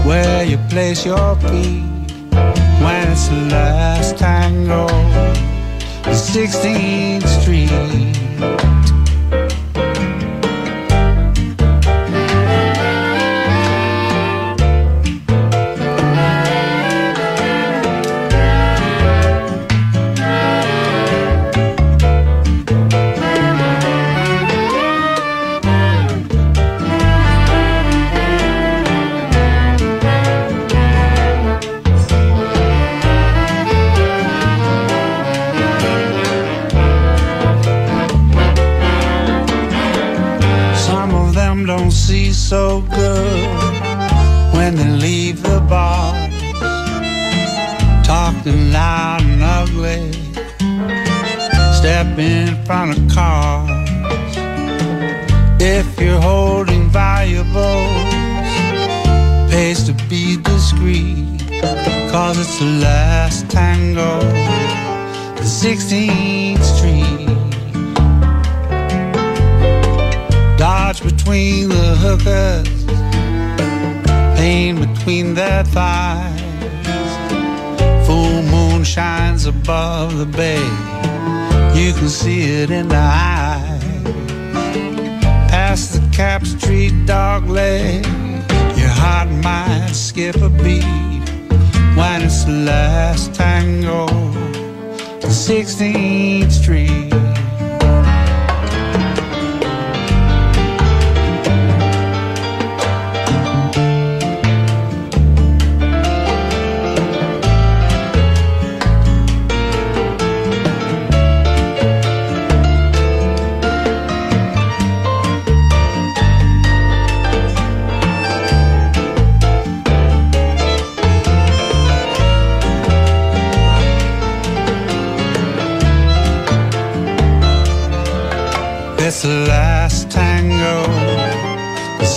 where 0.05 0.43
you 0.43 0.57
place 0.69 1.03
your 1.03 1.35
feet 1.37 1.81
when 2.83 3.11
it's 3.11 3.27
the 3.29 3.47
last 3.49 4.17
tango, 4.17 4.85
the 6.03 6.13
16th 6.13 7.27
Street. 7.41 8.02
some 41.53 41.67
don't 41.67 41.91
see 41.91 42.31
so 42.33 42.81
good 42.81 43.51
when 44.55 44.73
they 44.75 44.89
leave 45.05 45.43
the 45.43 45.59
bars, 45.69 46.33
talking 48.03 48.71
loud 48.71 49.21
and 49.21 49.43
ugly, 49.59 50.11
step 51.79 52.17
in 52.17 52.47
front 52.65 52.97
of 52.97 53.01
cars. 53.13 53.69
If 55.61 55.87
you're 56.01 56.19
holding 56.19 56.89
valuables, 56.89 58.13
pays 59.51 59.83
to 59.83 59.93
be 60.09 60.37
discreet, 60.37 61.39
cause 62.11 62.39
it's 62.39 62.57
the 62.57 62.71
last 62.87 63.47
tango, 63.51 64.19
the 65.35 65.47
16th 65.61 66.63
Street. 66.63 67.22
Between 71.23 71.69
the 71.69 71.95
hookers 71.95 72.85
pain 74.35 74.75
between 74.75 75.33
their 75.33 75.63
thighs. 75.63 76.41
Full 78.05 78.43
moon 78.43 78.83
shines 78.83 79.45
above 79.45 80.17
the 80.17 80.25
bay. 80.25 80.65
You 81.79 81.93
can 81.93 82.09
see 82.09 82.41
it 82.61 82.71
in 82.71 82.89
the 82.89 82.97
eyes. 82.97 83.83
Past 85.49 85.93
the 85.93 86.09
Cap 86.11 86.45
Street 86.45 87.05
dog 87.05 87.47
leg, 87.47 88.05
your 88.77 88.93
heart 89.01 89.29
might 89.29 89.93
skip 89.93 90.35
a 90.35 90.49
beat 90.49 90.83
when 91.95 92.21
it's 92.21 92.43
the 92.43 92.65
last 92.65 93.33
tango, 93.33 94.07
the 95.21 95.31
16th 95.47 96.51
Street. 96.51 97.13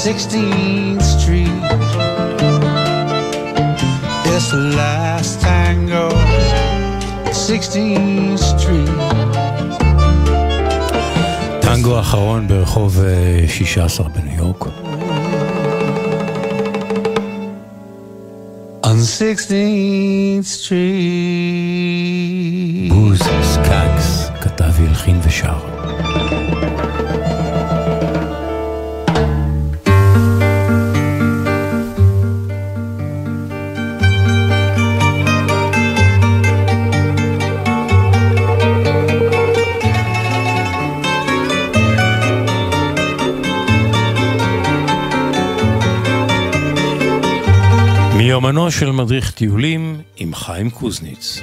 16th 0.07 1.03
Street. 1.03 1.63
It's 4.33 4.49
the 4.53 4.63
last 4.79 5.41
tango, 5.41 6.07
16th 7.47 8.39
Street. 8.39 8.91
טנגו 11.61 11.97
האחרון 11.97 12.49
ברחוב 12.49 13.01
16 13.49 14.09
בניו 14.09 14.37
יורק. 14.37 14.65
On 18.85 18.99
16th 19.19 20.47
Street. 20.61 20.73
בוז 22.89 23.21
סקאגס 23.43 24.31
כתב 24.41 24.71
והלחין 24.81 25.21
ושר. 25.23 25.76
מיומנו 48.57 48.71
של 48.71 48.91
מדריך 48.91 49.31
טיולים 49.31 50.01
עם 50.17 50.35
חיים 50.35 50.71
קוזניץ. 50.71 51.41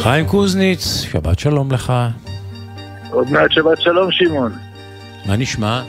חיים 0.00 0.26
קוזניץ, 0.26 1.02
שבת 1.12 1.38
שלום 1.38 1.72
לך. 1.72 1.92
עוד 3.10 3.30
מעט 3.30 3.50
שבת 3.50 3.80
שלום, 3.80 4.12
שמעון. 4.12 4.52
מה 5.26 5.36
נשמע? 5.36 5.82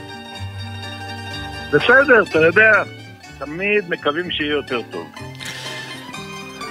בסדר, 1.72 2.22
אתה 2.30 2.38
יודע, 2.38 2.82
תמיד 3.38 3.84
מקווים 3.88 4.30
שיהיה 4.30 4.52
יותר 4.52 4.80
טוב. 4.90 5.29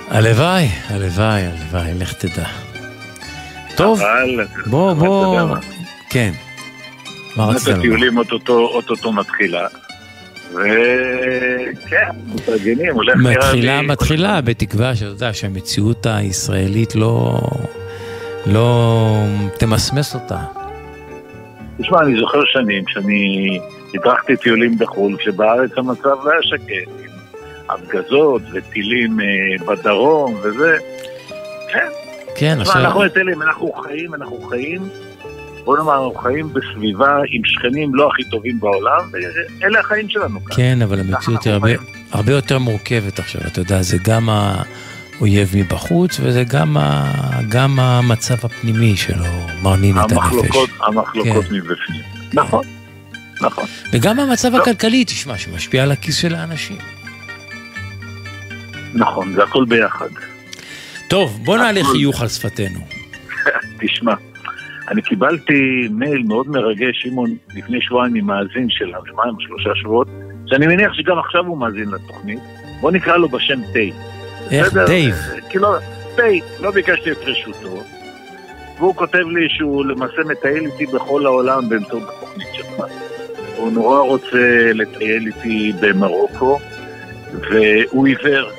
הלוואי, 0.10 0.68
הלוואי, 0.90 1.42
הלוואי, 1.42 1.94
לך 2.00 2.14
תדע. 2.14 2.46
טוב, 3.76 4.02
אבל, 4.02 4.46
בוא, 4.66 4.94
בוא, 4.94 5.56
כן. 6.10 6.32
מה 7.36 7.46
רצית 7.46 7.68
לומר? 7.68 7.80
הטיולים 7.80 8.18
אוטוטו 8.18 9.12
מתחילה. 9.14 9.68
וכן, 10.54 11.98
מתארגנים, 12.36 12.94
הולך 12.94 13.16
נראה 13.18 13.34
מתחילה, 13.38 13.82
לי- 13.82 13.88
מתחילה, 13.88 14.42
בתקווה 14.42 14.96
שאתה 14.96 15.10
יודע 15.10 15.34
שהמציאות 15.34 16.06
הישראלית 16.06 16.96
לא, 16.96 17.40
לא 18.46 19.10
תמסמס 19.58 20.16
אותה. 20.16 20.40
תשמע, 21.82 22.02
אני 22.02 22.20
זוכר 22.20 22.40
שנים 22.46 22.84
שאני 22.88 23.60
הדרכתי 23.96 24.38
טיולים 24.38 24.78
בחו"ל, 24.78 25.18
כשבארץ 25.20 25.72
המצב 25.78 26.06
לא 26.24 26.32
היה 26.32 26.42
שקט, 26.44 27.09
הפגזות 27.70 28.42
וטילים 28.54 29.20
אה, 29.20 29.26
בדרום 29.66 30.36
וזה. 30.44 30.78
כן, 31.74 31.88
כן, 32.36 32.58
עכשיו... 32.62 32.82
אנחנו 32.82 33.06
אצלים, 33.06 33.42
אנחנו 33.42 33.72
חיים, 33.72 34.16
אנחנו 34.16 34.42
חיים, 34.42 34.90
בוא 35.64 35.78
נאמר, 35.78 35.94
אנחנו 35.94 36.14
חיים 36.14 36.54
בסביבה 36.54 37.18
עם 37.30 37.42
שכנים 37.46 37.96
לא 37.96 38.08
הכי 38.08 38.24
טובים 38.24 38.60
בעולם, 38.60 39.10
ואלה 39.12 39.80
החיים 39.80 40.10
שלנו 40.10 40.46
כאן. 40.46 40.56
כן, 40.56 40.82
אבל 40.82 41.00
המציאות 41.00 41.44
היא 41.44 41.54
הרבה, 41.54 41.70
הרבה 42.12 42.32
יותר 42.32 42.60
מורכבת 42.60 43.20
עכשיו, 43.20 43.42
אתה 43.48 43.62
יודע, 43.62 43.82
זה 43.82 43.98
גם 44.04 44.30
האויב 44.30 45.52
מבחוץ, 45.56 46.20
וזה 46.24 46.44
גם, 46.44 46.78
ה, 46.78 47.14
גם 47.50 47.80
המצב 47.80 48.36
הפנימי 48.44 48.98
שלו 48.98 49.26
מרנין 49.62 49.96
את 50.00 50.12
הנפש. 50.12 50.56
המחלוקות, 50.82 51.46
כן. 51.46 51.56
מבפנים. 51.56 52.02
נכון, 52.34 52.66
נכון. 53.42 53.66
וגם 53.94 54.20
המצב 54.20 54.52
לא. 54.52 54.62
הכלכלי, 54.62 55.06
תשמע, 55.06 55.38
שמשפיע 55.38 55.84
על 55.84 55.92
הכיס 55.92 56.16
של 56.16 56.36
האנשים. 56.36 56.78
נכון, 58.94 59.34
זה 59.34 59.44
הכל 59.44 59.66
ביחד. 59.66 60.08
טוב, 61.08 61.40
בוא 61.44 61.58
נעלה 61.58 61.80
הכל- 61.80 61.92
חיוך 61.92 62.22
על 62.22 62.28
שפתנו. 62.28 62.80
תשמע, 63.82 64.14
אני 64.88 65.02
קיבלתי 65.02 65.88
מייל 65.92 66.24
מאוד 66.28 66.50
מרגש, 66.50 67.02
שמעון, 67.04 67.36
לפני 67.56 67.82
שבועיים 67.82 68.14
ממאזין 68.14 68.70
שלנו, 68.70 69.06
שבועיים 69.08 69.36
או 69.36 69.42
שלושה 69.42 69.70
שבועות, 69.76 70.08
שאני 70.48 70.68
מניח 70.68 70.94
שגם 70.94 71.20
עכשיו 71.20 71.46
הוא 71.46 71.58
מאזין 71.58 71.90
לתוכנית. 71.90 72.40
בוא 72.82 72.92
נקרא 72.92 73.18
לו 73.18 73.30
בשם 73.30 73.60
תה. 73.74 73.80
איך, 74.52 74.68
בסדר? 74.68 74.86
דייב? 74.86 75.16
כי 75.50 75.58
לא, 75.60 75.76
תה, 76.16 76.24
לא 76.60 76.72
ביקשתי 76.72 77.12
את 77.12 77.18
רשותו. 77.22 77.84
והוא 78.78 78.96
כותב 78.96 79.20
לי 79.20 79.50
שהוא 79.50 79.86
למעשה 79.86 80.22
מטייל 80.26 80.66
איתי 80.66 80.86
בכל 80.86 81.26
העולם 81.26 81.70
באמצעות 81.70 82.04
התוכנית 82.04 82.48
שלך. 82.54 82.86
הוא 83.56 83.72
נורא 83.72 84.00
רוצה 84.00 84.72
לטייל 84.74 85.28
איתי 85.28 85.74
במרוקו, 85.82 86.60
והוא 87.34 88.08
עיוור. 88.08 88.50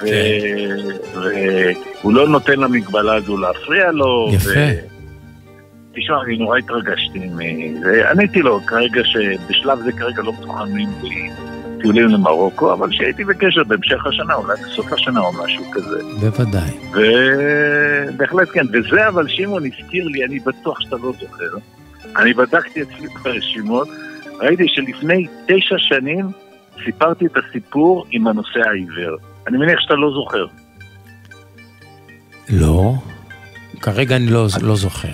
כן. 0.00 0.08
והוא 1.14 2.12
לא 2.14 2.28
נותן 2.28 2.60
למגבלה 2.60 3.14
הזו 3.14 3.36
להפריע 3.36 3.92
לו. 3.92 4.30
יפה. 4.32 4.94
תשמע, 5.96 6.22
אני 6.26 6.36
נורא 6.36 6.58
התרגשתי 6.58 7.18
מזה. 7.18 8.10
עניתי 8.10 8.42
לו 8.42 8.60
כרגע 8.66 9.00
שבשלב 9.04 9.78
זה 9.84 9.92
כרגע 9.92 10.22
לא 10.22 10.32
מתוכננים 10.32 10.88
לי 11.02 11.30
טיולים 11.80 12.08
למרוקו, 12.08 12.72
אבל 12.72 12.92
שהייתי 12.92 13.24
בקשר 13.24 13.64
בהמשך 13.64 14.06
השנה, 14.06 14.34
אולי 14.34 14.54
בסוף 14.64 14.92
השנה 14.92 15.20
או 15.20 15.32
משהו 15.44 15.64
כזה. 15.72 16.02
בוודאי. 16.20 16.70
ובהחלט 16.90 18.48
כן, 18.52 18.66
וזה 18.72 19.08
אבל 19.08 19.28
שמעון 19.28 19.62
הזכיר 19.66 20.04
לי, 20.04 20.24
אני 20.24 20.38
בטוח 20.38 20.80
שאתה 20.80 20.96
לא 20.96 21.12
זוכר. 21.20 21.56
אני 22.16 22.34
בדקתי 22.34 22.82
אצלי 22.82 23.08
ברשימות, 23.22 23.88
ראיתי 24.40 24.68
שלפני 24.68 25.26
תשע 25.46 25.78
שנים 25.78 26.26
סיפרתי 26.84 27.26
את 27.26 27.36
הסיפור 27.36 28.06
עם 28.10 28.26
הנושא 28.26 28.60
העיוור. 28.68 29.16
אני 29.46 29.58
מניח 29.58 29.80
שאתה 29.80 29.94
לא 29.94 30.10
זוכר. 30.10 30.46
לא, 32.50 32.92
כרגע 33.80 34.16
אני 34.16 34.26
לא, 34.30 34.46
לא 34.62 34.76
זוכר. 34.76 35.08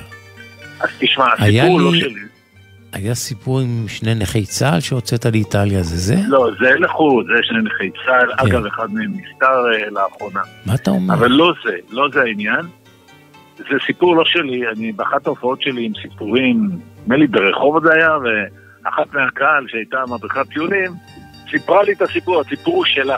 אז 0.81 0.89
תשמע, 0.99 1.25
הסיפור 1.39 1.69
הוא 1.71 1.81
לא 1.81 1.93
לי- 1.93 2.01
שלי. 2.01 2.21
היה 2.93 3.15
סיפור 3.15 3.61
עם 3.61 3.85
שני 3.89 4.15
נכי 4.15 4.47
צה"ל 4.47 4.81
שהוצאת 4.81 5.27
לאיטליה, 5.27 5.83
זה 5.83 5.97
זה? 5.97 6.17
לא, 6.29 6.49
זה 6.61 6.71
לחוד, 6.79 7.27
זה 7.27 7.43
שני 7.43 7.59
נכי 7.59 7.91
צה"ל, 8.07 8.33
כן. 8.37 8.47
אגב, 8.47 8.67
אחד 8.67 8.93
מהם 8.93 9.13
נפטר 9.13 9.47
uh, 9.47 9.91
לאחרונה. 9.95 10.41
מה 10.67 10.75
אתה 10.75 10.91
אומר? 10.91 11.15
אבל 11.15 11.29
לא 11.31 11.53
זה, 11.65 11.73
לא 11.91 12.09
זה 12.13 12.21
העניין. 12.21 12.61
זה 13.59 13.77
סיפור 13.87 14.17
לא 14.17 14.25
שלי, 14.27 14.63
אני 14.77 14.93
באחת 14.93 15.27
ההופעות 15.27 15.63
שלי 15.63 15.85
עם 15.85 15.93
סיפורים, 16.03 16.69
נדמה 17.03 17.17
לי 17.17 17.27
ברחוב 17.27 17.87
זה 17.87 17.93
היה, 17.95 18.11
ואחת 18.19 19.15
מהקהל 19.15 19.67
שהייתה 19.69 19.99
מדריכת 20.09 20.49
טיולים, 20.53 20.91
סיפרה 21.51 21.83
לי 21.83 21.93
את 21.93 22.03
הסיפור, 22.03 22.41
הסיפור 22.41 22.85
שלה. 22.87 23.17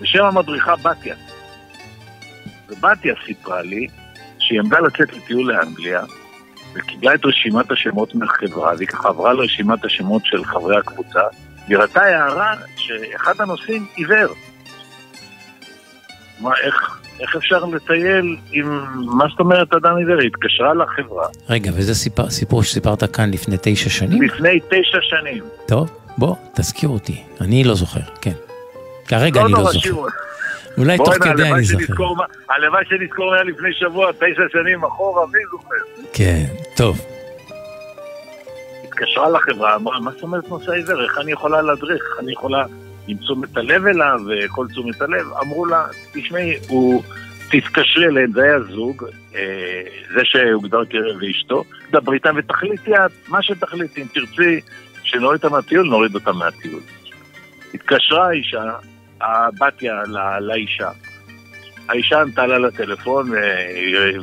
בשם 0.00 0.24
המדריכה 0.24 0.76
בתיה. 0.76 1.14
ובתיה 2.68 3.14
סיפרה 3.26 3.62
לי 3.62 3.86
שהיא 4.38 4.60
עמדה 4.60 4.80
לצאת 4.80 5.12
לטיול 5.12 5.52
לאנגליה, 5.52 6.02
וקיבלה 6.74 7.14
את 7.14 7.24
רשימת 7.24 7.70
השמות 7.70 8.14
מהחברה, 8.14 8.72
והיא 8.76 8.88
ככה 8.88 9.08
עברה 9.08 9.32
לרשימת 9.32 9.84
השמות 9.84 10.22
של 10.24 10.44
חברי 10.44 10.76
הקבוצה, 10.78 11.20
והיא 11.66 11.78
ראתה 11.78 12.02
הערה 12.02 12.54
שאחד 12.76 13.34
הנוסעים 13.38 13.86
עיוור. 13.94 14.34
מה, 16.40 16.50
איך, 16.62 17.00
איך 17.20 17.36
אפשר 17.36 17.64
לטייל 17.64 18.36
עם, 18.52 18.84
מה 19.16 19.24
זאת 19.30 19.40
אומרת 19.40 19.74
אדם 19.74 19.96
עיוור? 19.96 20.20
היא 20.20 20.26
התקשרה 20.28 20.74
לחברה. 20.74 21.26
רגע, 21.48 21.70
וזה 21.74 21.94
סיפור, 21.94 22.30
סיפור 22.30 22.62
שסיפרת 22.62 23.16
כאן 23.16 23.30
לפני 23.30 23.56
תשע 23.62 23.90
שנים? 23.90 24.22
לפני 24.22 24.60
תשע 24.60 24.98
שנים. 25.00 25.44
טוב, 25.68 25.90
בוא, 26.18 26.36
תזכיר 26.54 26.88
אותי. 26.88 27.22
אני 27.40 27.64
לא 27.64 27.74
זוכר, 27.74 28.00
כן. 28.20 28.49
כרגע 29.10 29.40
לא 29.40 29.46
אני 29.46 29.52
לא 29.52 29.72
זוכר. 29.72 29.90
אולי 30.78 30.96
תוך 30.96 31.14
כדי 31.14 31.52
אני 31.52 31.64
זוכר. 31.64 32.04
הלוואי 32.50 32.84
שנזכור 32.88 33.34
היה 33.34 33.42
לפני 33.42 33.72
שבוע, 33.72 34.12
תשע 34.12 34.42
שנים 34.52 34.84
אחורה, 34.84 35.26
מי 35.26 35.38
זוכר? 35.50 36.08
כן, 36.12 36.44
טוב. 36.76 37.00
התקשרה 38.84 39.30
לחברה, 39.30 39.76
אמרה, 39.76 40.00
מה 40.00 40.10
זאת 40.10 40.22
אומרת 40.22 40.48
נושא 40.48 40.72
עיוור? 40.72 41.04
איך 41.04 41.18
אני 41.18 41.32
יכולה 41.32 41.62
להדריך? 41.62 42.02
איך 42.10 42.20
אני 42.20 42.32
יכולה 42.32 42.64
עם 43.08 43.16
תשומת 43.16 43.56
הלב 43.56 43.86
אליו 43.86 44.20
וכל 44.28 44.66
תשומת 44.68 45.02
הלב? 45.02 45.26
אמרו 45.42 45.66
לה, 45.66 45.86
תשמעי, 46.12 46.58
הוא... 46.68 47.02
תתקשרי 47.50 48.06
אליהם, 48.06 48.32
זה 48.32 48.42
היה 48.42 48.60
זוג, 48.60 49.04
אה, 49.34 49.82
זה 50.14 50.20
שהוגדר 50.24 50.84
כרב 50.90 51.16
ואשתו, 51.20 51.64
דברי 51.92 52.16
איתם 52.16 52.34
ותחליטי 52.38 52.94
את, 52.94 53.10
מה 53.28 53.42
שתחליטי, 53.42 54.02
אם 54.02 54.06
תרצי 54.14 54.60
שנוריד 55.02 55.44
אותה 55.44 55.56
מהטיול, 55.56 55.86
נוריד 55.86 56.14
אותה 56.14 56.32
מהטיול. 56.32 56.80
התקשרה 57.74 58.28
האישה, 58.28 58.64
הבתיה 59.20 59.94
לאישה. 60.40 60.90
האישה 61.88 62.20
ענתה 62.20 62.46
לה 62.46 62.58
לטלפון 62.58 63.30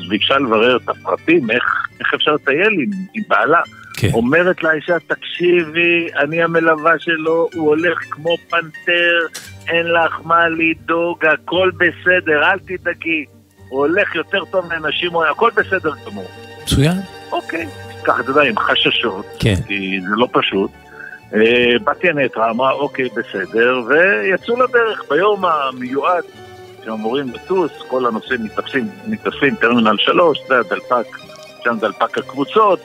וביקשה 0.07 0.37
לברר 0.37 0.77
את 0.77 0.89
הפרטים, 0.89 1.51
איך, 1.51 1.87
איך 1.99 2.13
אפשר 2.13 2.31
לטייל 2.31 2.73
עם, 2.73 2.89
עם 3.13 3.23
בעלה. 3.27 3.61
כן. 3.97 4.09
אומרת 4.13 4.63
לאישה, 4.63 4.97
תקשיבי, 5.07 6.07
אני 6.19 6.43
המלווה 6.43 6.99
שלו, 6.99 7.49
הוא 7.53 7.67
הולך 7.67 7.99
כמו 8.09 8.37
פנתר, 8.49 9.19
אין 9.67 9.85
לך 9.85 10.19
מה 10.23 10.49
לדאוג, 10.49 11.25
הכל 11.25 11.71
בסדר, 11.77 12.51
אל 12.51 12.59
תדאגי. 12.59 13.25
הוא 13.69 13.79
הולך 13.79 14.15
יותר 14.15 14.45
טוב 14.51 14.65
מאנשים, 14.67 15.11
הכל 15.31 15.51
בסדר 15.55 15.91
גמור. 16.05 16.29
מצוין. 16.63 16.97
אוקיי. 17.31 17.67
ככה, 18.03 18.21
אתה 18.21 18.31
יודע, 18.31 18.41
עם 18.41 18.59
חששות, 18.59 19.25
כן. 19.39 19.55
כי 19.67 19.99
זה 20.01 20.15
לא 20.15 20.27
פשוט. 20.33 20.71
אה, 21.33 21.79
בתיה 21.83 22.13
נטרה 22.13 22.49
אמרה, 22.49 22.71
אוקיי, 22.71 23.09
בסדר, 23.15 23.81
ויצאו 23.87 24.63
לדרך 24.63 25.03
ביום 25.09 25.45
המיועד 25.45 26.23
אמורים 26.89 27.27
לטוס, 27.33 27.71
כל 27.87 28.05
הנושאים 28.05 28.43
מתאפסים, 28.43 28.87
מתאפסים, 29.07 29.55
טרמינל 29.55 29.97
3, 29.97 30.39
זה 30.47 30.59
הדלפק, 30.59 31.05
שם 31.63 31.77
דלפק 31.79 32.17
הקבוצות. 32.17 32.79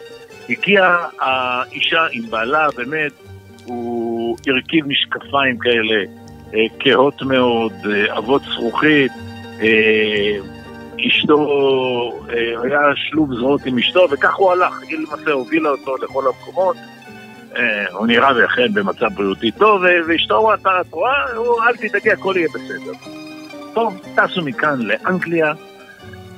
הגיעה 0.48 1.08
האישה 1.20 2.06
עם 2.12 2.30
בעלה, 2.30 2.68
באמת, 2.76 3.12
הוא 3.64 4.36
הרכיב 4.46 4.86
משקפיים 4.86 5.58
כאלה, 5.58 6.04
אה, 6.54 6.58
כהות 6.80 7.22
מאוד, 7.22 7.72
אה, 7.90 8.18
אבות 8.18 8.42
זכוכית, 8.42 9.12
אשתו, 11.08 11.46
היה 12.62 12.80
שלוב 12.96 13.34
זרועות 13.34 13.66
עם 13.66 13.78
אשתו, 13.78 14.06
וכך 14.10 14.34
הוא 14.34 14.52
הלך, 14.52 14.82
היא 14.82 14.98
למעשה 14.98 15.30
הובילה 15.32 15.70
אותו 15.70 15.96
לכל 15.96 16.24
המקומות. 16.26 16.76
אה, 17.56 17.84
הוא 17.92 18.06
נראה 18.06 18.36
ואכן 18.36 18.74
במצב 18.74 19.06
בריאותי 19.14 19.50
טוב, 19.50 19.82
ואשתו 20.08 20.38
אמרה, 20.38 20.54
אתה 20.54 20.70
רואה, 20.90 21.68
אל 21.68 21.76
תדאגי, 21.76 22.12
הכל 22.12 22.34
יהיה 22.36 22.48
בסדר. 22.54 22.92
טוב, 23.74 24.00
טסו 24.14 24.42
מכאן 24.44 24.78
לאנגליה, 24.82 25.52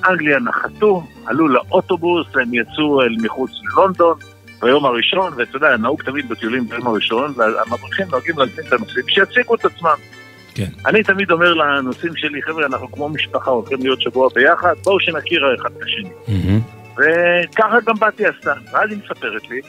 אנגליה 0.08 0.38
נחתו, 0.38 1.02
עלו 1.26 1.48
לאוטובוס, 1.48 2.26
הם 2.34 2.54
יצאו 2.54 3.02
אל 3.02 3.16
מחוץ 3.22 3.50
ללונדון 3.62 4.18
ביום 4.60 4.86
הראשון, 4.86 5.32
ואתה 5.36 5.56
יודע, 5.56 5.76
נהוג 5.76 6.02
תמיד 6.02 6.28
בטיולים 6.28 6.68
ביום 6.68 6.86
הראשון, 6.86 7.32
והמדריכים 7.36 8.06
נוהגים 8.10 8.38
להזמין 8.38 8.66
את 8.66 8.72
הנוסעים, 8.72 9.04
שיציגו 9.08 9.54
את 9.54 9.64
עצמם. 9.64 9.96
כן. 10.54 10.68
אני 10.86 11.02
תמיד 11.02 11.30
אומר 11.30 11.54
לנוסעים 11.54 12.16
שלי, 12.16 12.42
חבר'ה, 12.42 12.66
אנחנו 12.66 12.92
כמו 12.92 13.08
משפחה, 13.08 13.50
הולכים 13.50 13.78
להיות 13.80 14.00
שבוע 14.00 14.28
ביחד, 14.34 14.74
בואו 14.84 15.00
שנכיר 15.00 15.54
אחד 15.60 15.70
את 15.76 15.82
השני. 15.82 16.10
Mm-hmm. 16.26 16.98
וככה 16.98 17.76
גם 17.86 17.94
באתי 17.98 18.26
עשתה. 18.26 18.52
ואז 18.72 18.90
היא 18.90 18.98
מספרת 19.04 19.50
לי 19.50 19.60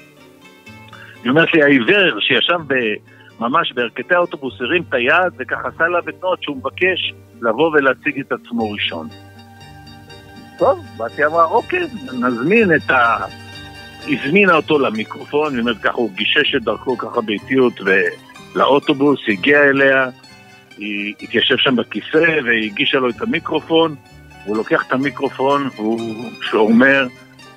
היא 1.25 1.29
אומרת 1.29 1.53
לי, 1.53 1.63
העיוור 1.63 2.19
שישב 2.19 2.59
ב... 2.67 2.73
ממש 3.39 3.71
בירכתי 3.71 4.15
האוטובוס 4.15 4.61
הרים 4.61 4.83
את 4.89 4.93
היד 4.93 5.33
וככה 5.38 5.67
עשה 5.75 5.88
לה 5.88 6.01
בתנועות 6.01 6.43
שהוא 6.43 6.57
מבקש 6.57 7.13
לבוא 7.41 7.71
ולהציג 7.73 8.19
את 8.19 8.31
עצמו 8.31 8.71
ראשון. 8.71 9.07
טוב, 10.57 10.85
באתי 10.97 11.25
אמרה, 11.25 11.45
אוקיי, 11.45 11.88
נזמין 12.13 12.75
את 12.75 12.91
ה... 12.91 13.25
הזמינה 14.07 14.55
אותו 14.55 14.79
למיקרופון, 14.79 15.53
היא 15.53 15.59
אומרת 15.59 15.77
ככה, 15.77 15.97
הוא 15.97 16.11
גישש 16.11 16.55
את 16.55 16.63
דרכו 16.63 16.97
ככה 16.97 17.21
באיטיות 17.21 17.73
לאוטובוס, 18.55 19.19
הגיע 19.27 19.63
אליה, 19.63 20.09
היא 20.77 21.13
התיישב 21.21 21.57
שם 21.57 21.75
בכיסא 21.75 22.39
והגישה 22.45 22.97
לו 22.97 23.09
את 23.09 23.21
המיקרופון, 23.21 23.95
הוא 24.45 24.57
לוקח 24.57 24.83
את 24.88 24.91
המיקרופון 24.91 25.69
והוא 25.75 25.99
אומר, 26.53 27.07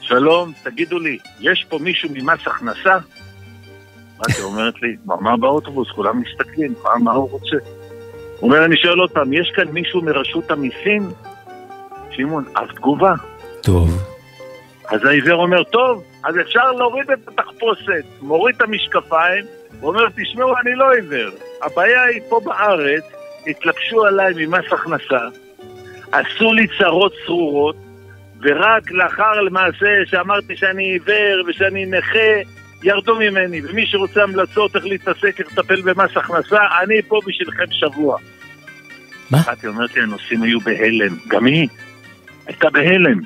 שלום, 0.01 0.53
תגידו 0.63 0.99
לי, 0.99 1.19
יש 1.41 1.67
פה 1.69 1.79
מישהו 1.79 2.09
ממס 2.15 2.41
הכנסה? 2.47 2.99
היא 4.27 4.45
אומרת 4.45 4.75
לי, 4.83 4.97
מה 5.05 5.37
באוטובוס? 5.37 5.91
כולם 5.91 6.21
מסתכלים, 6.21 6.75
מה 7.01 7.13
הוא 7.13 7.31
רוצה? 7.31 7.57
הוא 8.41 8.51
אומר, 8.51 8.65
אני 8.65 8.77
שואל 8.77 8.99
עוד 8.99 9.11
פעם, 9.11 9.33
יש 9.33 9.53
כאן 9.55 9.69
מישהו 9.69 10.03
מרשות 10.03 10.51
המיסים? 10.51 11.11
שמעון, 12.11 12.45
אז 12.55 12.69
תגובה. 12.75 13.15
טוב. 13.63 14.03
אז 14.89 15.05
העיוור 15.05 15.43
אומר, 15.43 15.63
טוב, 15.63 16.03
אז 16.25 16.35
אפשר 16.41 16.73
להוריד 16.73 17.11
את 17.11 17.29
התחפושת, 17.29 18.05
מוריד 18.23 18.57
את 18.57 18.63
המשקפיים, 18.63 19.45
הוא 19.81 19.91
אומר, 19.91 20.07
תשמעו, 20.17 20.55
אני 20.59 20.75
לא 20.75 20.93
עיוור. 20.93 21.31
הבעיה 21.63 22.03
היא 22.03 22.21
פה 22.29 22.41
בארץ, 22.45 23.05
התלבשו 23.47 24.05
עליי 24.05 24.35
ממס 24.37 24.73
הכנסה, 24.73 25.27
עשו 26.13 26.53
לי 26.53 26.67
צרות 26.79 27.13
צרורות, 27.27 27.77
ורק 28.43 28.91
לאחר 28.91 29.41
למעשה 29.41 29.87
שאמרתי 30.07 30.57
שאני 30.57 30.85
עיוור 30.85 31.43
ושאני 31.47 31.87
נכה, 31.87 32.58
ירדו 32.83 33.17
ממני, 33.17 33.61
ומי 33.65 33.87
שרוצה 33.87 34.23
המלצות 34.23 34.77
איך 34.77 34.85
להתעסק, 34.85 35.41
איך 35.41 35.53
לטפל 35.53 35.81
במס 35.81 36.17
הכנסה, 36.17 36.59
אני 36.83 37.03
פה 37.03 37.21
בשבילכם 37.27 37.65
שבוע. 37.71 38.19
מה? 39.31 39.41
אחת 39.41 39.65
אומרת 39.65 39.97
לי, 39.97 40.03
הנושאים 40.03 40.43
היו 40.43 40.61
בהלם, 40.61 41.17
גם 41.29 41.47
היא 41.47 41.69
הייתה 42.47 42.71
בהלם. 42.71 43.21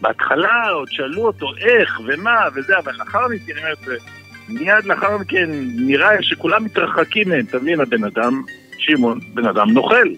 בהתחלה 0.00 0.68
עוד 0.68 0.88
שאלו 0.90 1.26
אותו 1.26 1.46
איך 1.58 2.00
ומה 2.06 2.40
וזה, 2.54 2.78
אבל 2.78 2.92
לאחר 2.98 3.28
מכן, 3.28 3.52
אני 3.52 3.60
אומרת, 3.60 4.02
מיד 4.48 4.84
לאחר 4.84 5.18
מכן 5.18 5.50
נראה 5.76 6.22
שכולם 6.22 6.64
מתרחקים 6.64 7.28
מהם, 7.28 7.44
אתה 7.48 7.58
מבין, 7.58 7.80
הבן 7.80 8.04
אדם, 8.04 8.42
שמעון, 8.78 9.20
בן 9.34 9.46
אדם 9.46 9.70
נוכל. 9.70 10.08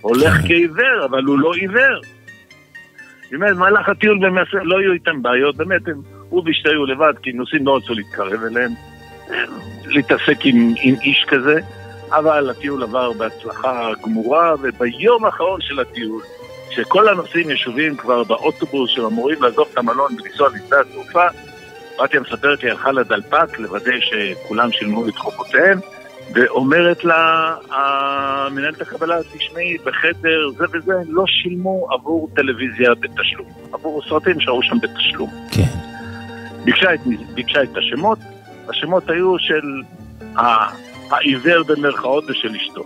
הולך 0.00 0.34
כן. 0.34 0.48
כעיוור, 0.48 1.04
אבל 1.04 1.24
הוא 1.24 1.38
לא 1.38 1.54
עיוור. 1.54 2.00
באמת, 3.30 3.50
במהלך 3.56 3.88
הטיול 3.88 4.18
באמת 4.18 4.46
לא 4.52 4.78
היו 4.78 4.92
איתם 4.92 5.22
בעיות, 5.22 5.56
באמת, 5.56 5.88
הם... 5.88 6.19
הוא 6.30 6.42
ואשתו 6.46 6.70
היו 6.70 6.86
לבד, 6.86 7.12
כי 7.22 7.32
נוסעים 7.32 7.66
לא 7.66 7.76
רצו 7.76 7.94
להתקרב 7.94 8.44
אליהם, 8.50 8.70
להתעסק 9.86 10.44
עם, 10.44 10.74
עם 10.82 10.94
איש 11.02 11.24
כזה, 11.28 11.60
אבל 12.12 12.50
הטיול 12.50 12.82
עבר 12.82 13.12
בהצלחה 13.12 13.90
גמורה, 14.02 14.54
וביום 14.62 15.24
האחרון 15.24 15.60
של 15.60 15.80
הטיול, 15.80 16.22
שכל 16.70 17.08
הנוסעים 17.08 17.50
ישובים 17.50 17.96
כבר 17.96 18.24
באוטובוס 18.24 18.90
שהם 18.90 19.04
אמורים 19.04 19.42
לעזוב 19.42 19.68
את 19.72 19.78
המלון 19.78 20.12
ולנסוע 20.12 20.48
לשדה 20.48 20.80
התעופה, 20.80 21.26
בתיה 22.02 22.20
מספרת 22.20 22.62
לי, 22.62 22.70
הלכה 22.70 22.92
לדלפק 22.92 23.58
לוודא 23.58 23.92
שכולם 24.00 24.72
שילמו 24.72 25.08
את 25.08 25.16
חובותיהם, 25.16 25.78
ואומרת 26.34 27.04
לה, 27.04 27.54
מנהלת 28.50 28.80
הקבלה, 28.80 29.16
תשמעי, 29.32 29.76
בחדר 29.84 30.50
זה 30.56 30.64
וזה, 30.72 30.92
לא 31.08 31.24
שילמו 31.26 31.88
עבור 31.90 32.28
טלוויזיה 32.36 32.94
בתשלום. 32.94 33.48
עבור 33.72 34.02
סרטים 34.08 34.40
שראו 34.40 34.62
שם 34.62 34.76
בתשלום. 34.82 35.30
כן. 35.52 35.62
ביקשה 36.64 36.94
את, 36.94 37.00
ביקשה 37.34 37.62
את 37.62 37.76
השמות, 37.76 38.18
השמות 38.68 39.10
היו 39.10 39.38
של 39.38 39.82
העיוור 41.10 41.62
במרכאות 41.62 42.24
ושל 42.28 42.56
אשתו. 42.56 42.84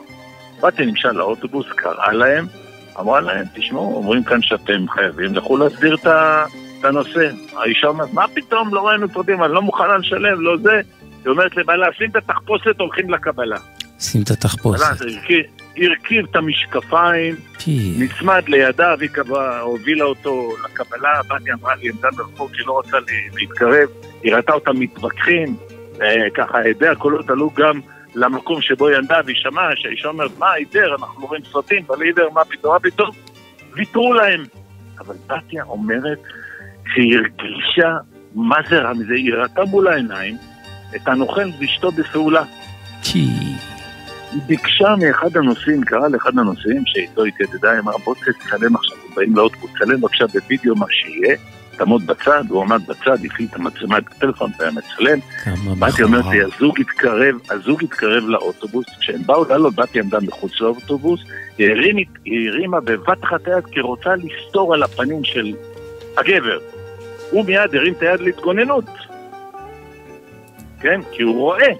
באתי 0.60 0.86
נמשל 0.86 1.12
לאוטובוס, 1.12 1.66
קראה 1.76 2.12
להם, 2.12 2.46
אמרה 3.00 3.20
להם, 3.20 3.44
תשמעו, 3.54 3.96
אומרים 3.96 4.24
כאן 4.24 4.42
שאתם 4.42 4.88
חייבים, 4.88 5.34
לכו 5.34 5.56
להסדיר 5.56 5.94
את 5.94 6.06
נוסע. 6.92 7.30
האישה 7.56 7.86
אומרת, 7.86 8.12
מה 8.12 8.28
פתאום, 8.34 8.74
לא 8.74 8.88
ראינו 8.88 9.08
פרטים, 9.08 9.44
אני 9.44 9.52
לא 9.52 9.62
מוכנה 9.62 9.96
לשלם, 9.96 10.40
לא 10.40 10.56
זה. 10.56 10.80
היא 11.24 11.30
אומרת 11.30 11.56
לבעלה, 11.56 11.86
שים 11.98 12.10
את 12.10 12.16
התחפושת, 12.16 12.80
הולכים 12.80 13.10
לקבלה. 13.10 13.56
שים 14.04 14.22
את 14.22 14.30
התחפושת. 14.30 14.84
הרכיב 15.76 16.26
את 16.30 16.36
המשקפיים, 16.36 17.34
נצמד 17.98 18.42
לידיו, 18.48 18.98
היא 19.00 19.08
קבעה, 19.08 19.60
הובילה 19.60 20.04
אותו 20.04 20.52
לקבלה, 20.64 21.20
באתי 21.28 21.52
אמרה 21.52 21.74
לי, 21.74 21.88
עמדה 21.88 22.08
ברחוב 22.16 22.54
שהיא 22.54 22.66
לא 22.66 22.72
רוצה 22.72 22.96
להתקרב, 23.34 23.88
היא 24.22 24.34
ראתה 24.34 24.52
אותם 24.52 24.80
מתווכחים, 24.80 25.56
ככה 26.34 26.58
עדי 26.60 26.88
הקולות 26.88 27.30
עלו 27.30 27.50
גם 27.50 27.80
למקום 28.14 28.62
שבו 28.62 28.88
היא 28.88 28.96
עמדה, 28.96 29.20
והיא 29.24 29.36
שמעה 29.36 29.70
שהאישה 29.76 30.08
אומרת, 30.08 30.30
מה, 30.38 30.52
הידר, 30.52 30.94
אנחנו 30.94 31.26
רואים 31.26 31.42
סרטים, 31.52 31.82
אבל 31.86 32.02
הידר, 32.02 32.28
מה 32.30 32.44
פתאום, 32.44 32.72
מה 32.72 32.80
פתאום? 32.80 33.10
ויתרו 33.72 34.14
להם. 34.14 34.44
אבל 34.98 35.14
בתיה 35.26 35.64
אומרת 35.64 36.18
שהיא 36.94 37.16
הרגישה 37.16 37.96
מה 38.34 38.56
זה 38.70 38.78
רע 38.78 38.92
מזה, 38.92 39.14
היא 39.14 39.34
ראתה 39.34 39.64
מול 39.64 39.88
העיניים 39.88 40.36
את 40.96 41.08
הנוכל 41.08 41.48
ואשתו 41.60 41.90
בפעולה. 41.92 42.42
היא 43.14 43.56
ביקשה 44.46 44.94
מאחד 45.00 45.36
הנוסעים, 45.36 45.84
קרא 45.84 46.08
לאחד 46.08 46.38
הנוסעים 46.38 46.82
שאיתו 46.86 47.24
התיידדה, 47.24 47.78
אמר 47.78 47.96
בוא 48.04 48.14
תצלם 48.14 48.76
עכשיו, 48.76 48.96
באים 49.16 49.36
לאוטובוס, 49.36 49.70
תצלם 49.74 50.00
בבקשה 50.00 50.26
בווידאו 50.26 50.76
מה 50.76 50.86
שיהיה, 50.88 51.36
תעמוד 51.76 52.06
בצד, 52.06 52.44
הוא 52.48 52.62
עמד 52.62 52.82
בצד, 52.86 53.24
הפעיל 53.24 53.48
את 53.50 53.56
המצלמה, 53.56 53.98
את 53.98 54.04
הטלפון 54.06 54.50
והיה 54.58 54.72
מצלם. 54.72 55.18
באתי 55.78 56.02
אומרת 56.02 56.24
לי, 56.24 56.42
הזוג 56.42 56.80
התקרב, 56.80 57.34
הזוג 57.50 57.84
התקרב 57.84 58.24
לאוטובוס, 58.28 58.86
כשהם 59.00 59.22
באו 59.26 59.44
לעלות, 59.44 59.74
באתי 59.74 60.00
עמדה 60.00 60.18
מחוץ 60.20 60.60
לאוטובוס, 60.60 61.20
היא 61.58 61.70
הרימה 62.50 62.80
בבת 62.80 63.24
אחת 63.24 63.48
היד 63.48 63.64
כי 63.72 63.80
רוצה 63.80 64.10
לסתור 64.14 64.74
על 64.74 64.82
הפנים 64.82 65.24
של 65.24 65.54
הגבר. 66.18 66.58
הוא 67.30 67.44
מיד 67.44 67.74
הרים 67.74 67.94
את 67.94 68.02
היד 68.02 68.20
להתגוננות. 68.20 68.84
כן? 70.80 71.00
כי 71.12 71.22
הוא 71.22 71.34
רואה. 71.34 71.72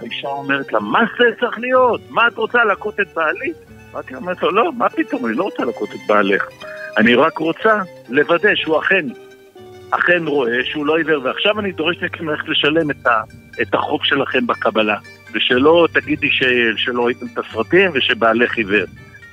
האישה 0.00 0.28
אומרת 0.28 0.72
לה, 0.72 0.80
מה 0.80 1.00
זה 1.18 1.24
צריך 1.40 1.58
להיות? 1.58 2.00
מה 2.10 2.28
את 2.28 2.36
רוצה, 2.36 2.64
להכות 2.64 3.00
את 3.00 3.14
בעלי? 3.14 3.52
באתי 3.92 4.14
אומרת 4.14 4.42
לו, 4.42 4.50
לא, 4.50 4.72
מה 4.72 4.88
פתאום, 4.88 5.26
אני 5.26 5.34
לא 5.34 5.44
רוצה 5.44 5.64
להכות 5.64 5.88
את 5.90 6.00
בעלך. 6.06 6.46
אני 6.96 7.14
רק 7.14 7.38
רוצה 7.38 7.78
לוודא 8.08 8.54
שהוא 8.54 8.78
אכן, 8.78 9.06
אכן 9.90 10.26
רואה, 10.26 10.64
שהוא 10.64 10.86
לא 10.86 10.96
עיוור, 10.96 11.24
ועכשיו 11.24 11.60
אני 11.60 11.72
דורש 11.72 11.96
מכם 12.02 12.28
ללכת 12.28 12.48
לשלם 12.48 12.90
את, 12.90 13.06
ה, 13.06 13.22
את 13.62 13.74
החוק 13.74 14.04
שלכם 14.04 14.46
בקבלה. 14.46 14.96
ושלא 15.34 15.88
תגידי 15.92 16.30
ש, 16.30 16.42
שלא 16.76 17.04
ראיתם 17.06 17.26
את 17.32 17.38
הסרטים 17.38 17.90
ושבעלך 17.94 18.56
עיוור. 18.56 18.86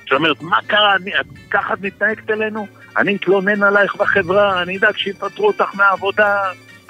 שאומרת, 0.06 0.42
מה 0.42 0.56
קרה, 0.66 0.96
אני, 0.96 1.10
ככה 1.50 1.74
את 1.74 1.80
מתנהגת 1.82 2.30
אלינו? 2.30 2.66
אני 2.96 3.16
אתלונן 3.16 3.62
עלייך 3.62 3.96
בחברה, 3.96 4.62
אני 4.62 4.78
אדאג 4.78 4.96
שיפטרו 4.96 5.46
אותך 5.46 5.74
מהעבודה, 5.74 6.36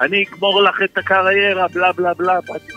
אני 0.00 0.24
אגמור 0.24 0.62
לך 0.62 0.82
את 0.84 0.98
הקריירה, 0.98 1.68
בלה 1.68 1.92
בלה 1.92 2.14
בלה. 2.14 2.38
באתי 2.48 2.72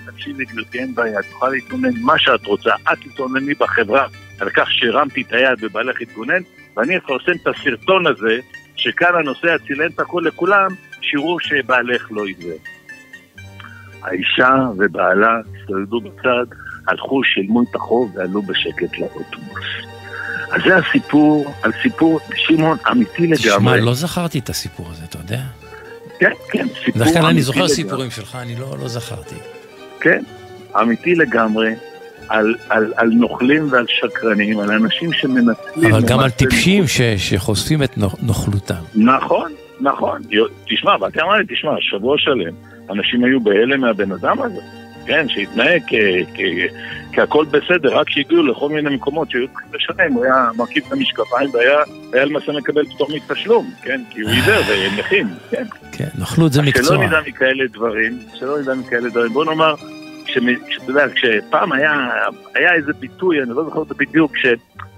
אומרת, 0.00 0.14
תקשיבי 0.14 0.44
גברתי, 0.44 0.78
אין 0.78 0.94
בעיה, 0.94 1.20
את 1.20 1.24
יכולה 1.24 1.52
להתלונן 1.52 1.90
מה 2.00 2.18
שאת 2.18 2.46
רוצה. 2.46 2.70
את 2.92 2.98
תתלונני 3.00 3.54
בחברה 3.54 4.06
על 4.40 4.50
כך 4.50 4.72
שהרמתי 4.72 5.22
את 5.22 5.32
היד 5.32 5.58
ובעלך 5.60 6.00
התגונן, 6.00 6.42
ואני 6.76 6.96
אפרסם 6.96 7.32
את 7.42 7.46
הסרטון 7.46 8.06
הזה, 8.06 8.38
שכאן 8.76 9.14
הנוסע 9.14 9.58
צילם 9.66 9.90
את 9.94 10.00
הכל 10.00 10.22
לכולם, 10.26 10.68
שיראו 11.00 11.40
שבעלך 11.40 12.08
לא 12.10 12.28
ידבר. 12.28 12.56
האישה 14.02 14.54
ובעלה 14.78 15.40
הסתובבו 15.60 16.00
בצד, 16.00 16.46
הלכו, 16.88 17.24
שילמו 17.24 17.62
את 17.62 17.74
החוב 17.74 18.12
ועלו 18.16 18.42
בשקט 18.42 18.98
לאוטובוס. 18.98 19.64
אז 20.52 20.60
זה 20.66 20.76
הסיפור, 20.76 21.54
על 21.62 21.72
סיפור, 21.82 22.20
שמעון, 22.36 22.78
אמיתי 22.90 23.22
לגמרי. 23.22 23.36
תשמע, 23.36 23.76
לא 23.76 23.94
זכרתי 23.94 24.38
את 24.38 24.48
הסיפור 24.48 24.86
הזה, 24.90 25.04
אתה 25.04 25.18
יודע? 25.18 25.40
כן, 26.18 26.30
כן, 26.50 26.66
סיפור 26.68 26.82
אמיתי 26.84 26.88
לגמרי. 26.88 26.92
בדרך 26.94 27.14
כלל 27.14 27.26
אני 27.26 27.42
זוכר 27.42 27.68
סיפורים 27.68 28.10
שלך, 28.10 28.36
אני 28.42 28.56
לא, 28.56 28.76
לא 28.78 28.88
זכרתי. 28.88 29.53
כן, 30.04 30.22
אמיתי 30.80 31.14
לגמרי. 31.14 31.74
על, 32.28 32.54
על, 32.68 32.92
על 32.96 33.08
נוכלים 33.08 33.66
ועל 33.70 33.86
שקרנים, 33.88 34.58
על 34.60 34.70
אנשים 34.70 35.12
שמנצלים... 35.12 35.94
אבל 35.94 36.02
גם 36.08 36.20
על 36.20 36.30
טיפשים 36.30 36.86
ש, 36.86 37.00
שחושפים 37.00 37.82
את 37.82 37.98
נוכלותם. 38.22 38.74
נכון, 38.94 39.52
נכון. 39.80 40.22
תשמע, 40.68 40.92
ואתה 41.00 41.22
אמר 41.22 41.34
לי, 41.34 41.44
תשמע, 41.48 41.70
שבוע 41.80 42.18
שלם, 42.18 42.54
אנשים 42.90 43.24
היו 43.24 43.40
בהלם 43.40 43.80
מהבן 43.80 44.12
אדם 44.12 44.42
הזה. 44.42 44.60
כן, 45.06 45.26
שהתנהג 45.28 45.82
כהכל 47.12 47.44
בסדר, 47.44 47.98
רק 47.98 48.10
שהגיעו 48.10 48.42
לכל 48.42 48.68
מיני 48.68 48.94
מקומות 48.94 49.30
שהיו 49.30 49.48
צריכים 49.48 49.70
לשלם, 49.74 50.12
הוא 50.12 50.24
היה 50.24 50.48
מרכיב 50.56 50.84
את 50.86 50.92
המשקפיים 50.92 51.50
והיה 51.54 52.24
למעשה 52.24 52.52
מקבל 52.52 52.84
פטור 52.86 53.08
מתשלום, 53.14 53.70
כן, 53.82 54.00
כי 54.10 54.20
הוא 54.20 54.30
עיוור 54.30 54.62
והם 54.68 54.98
נכים, 54.98 55.26
כן. 55.50 55.64
כן, 55.92 56.08
נוכלות 56.18 56.52
זה 56.52 56.62
מקצוע. 56.62 56.96
שלא 56.96 57.06
נדע 57.06 57.20
מכאלה 57.26 57.64
דברים, 57.72 58.18
שלא 58.34 58.60
נדע 58.60 58.74
מכאלה 58.74 59.10
דברים. 59.10 59.32
בוא 59.32 59.44
נאמר, 59.44 59.74
כשפעם 61.14 61.72
היה, 61.72 61.92
היה 62.54 62.74
איזה 62.74 62.92
ביטוי, 62.92 63.42
אני 63.42 63.50
לא 63.50 63.64
זוכר 63.64 63.78
אותו 63.78 63.94
בדיוק, 63.94 64.32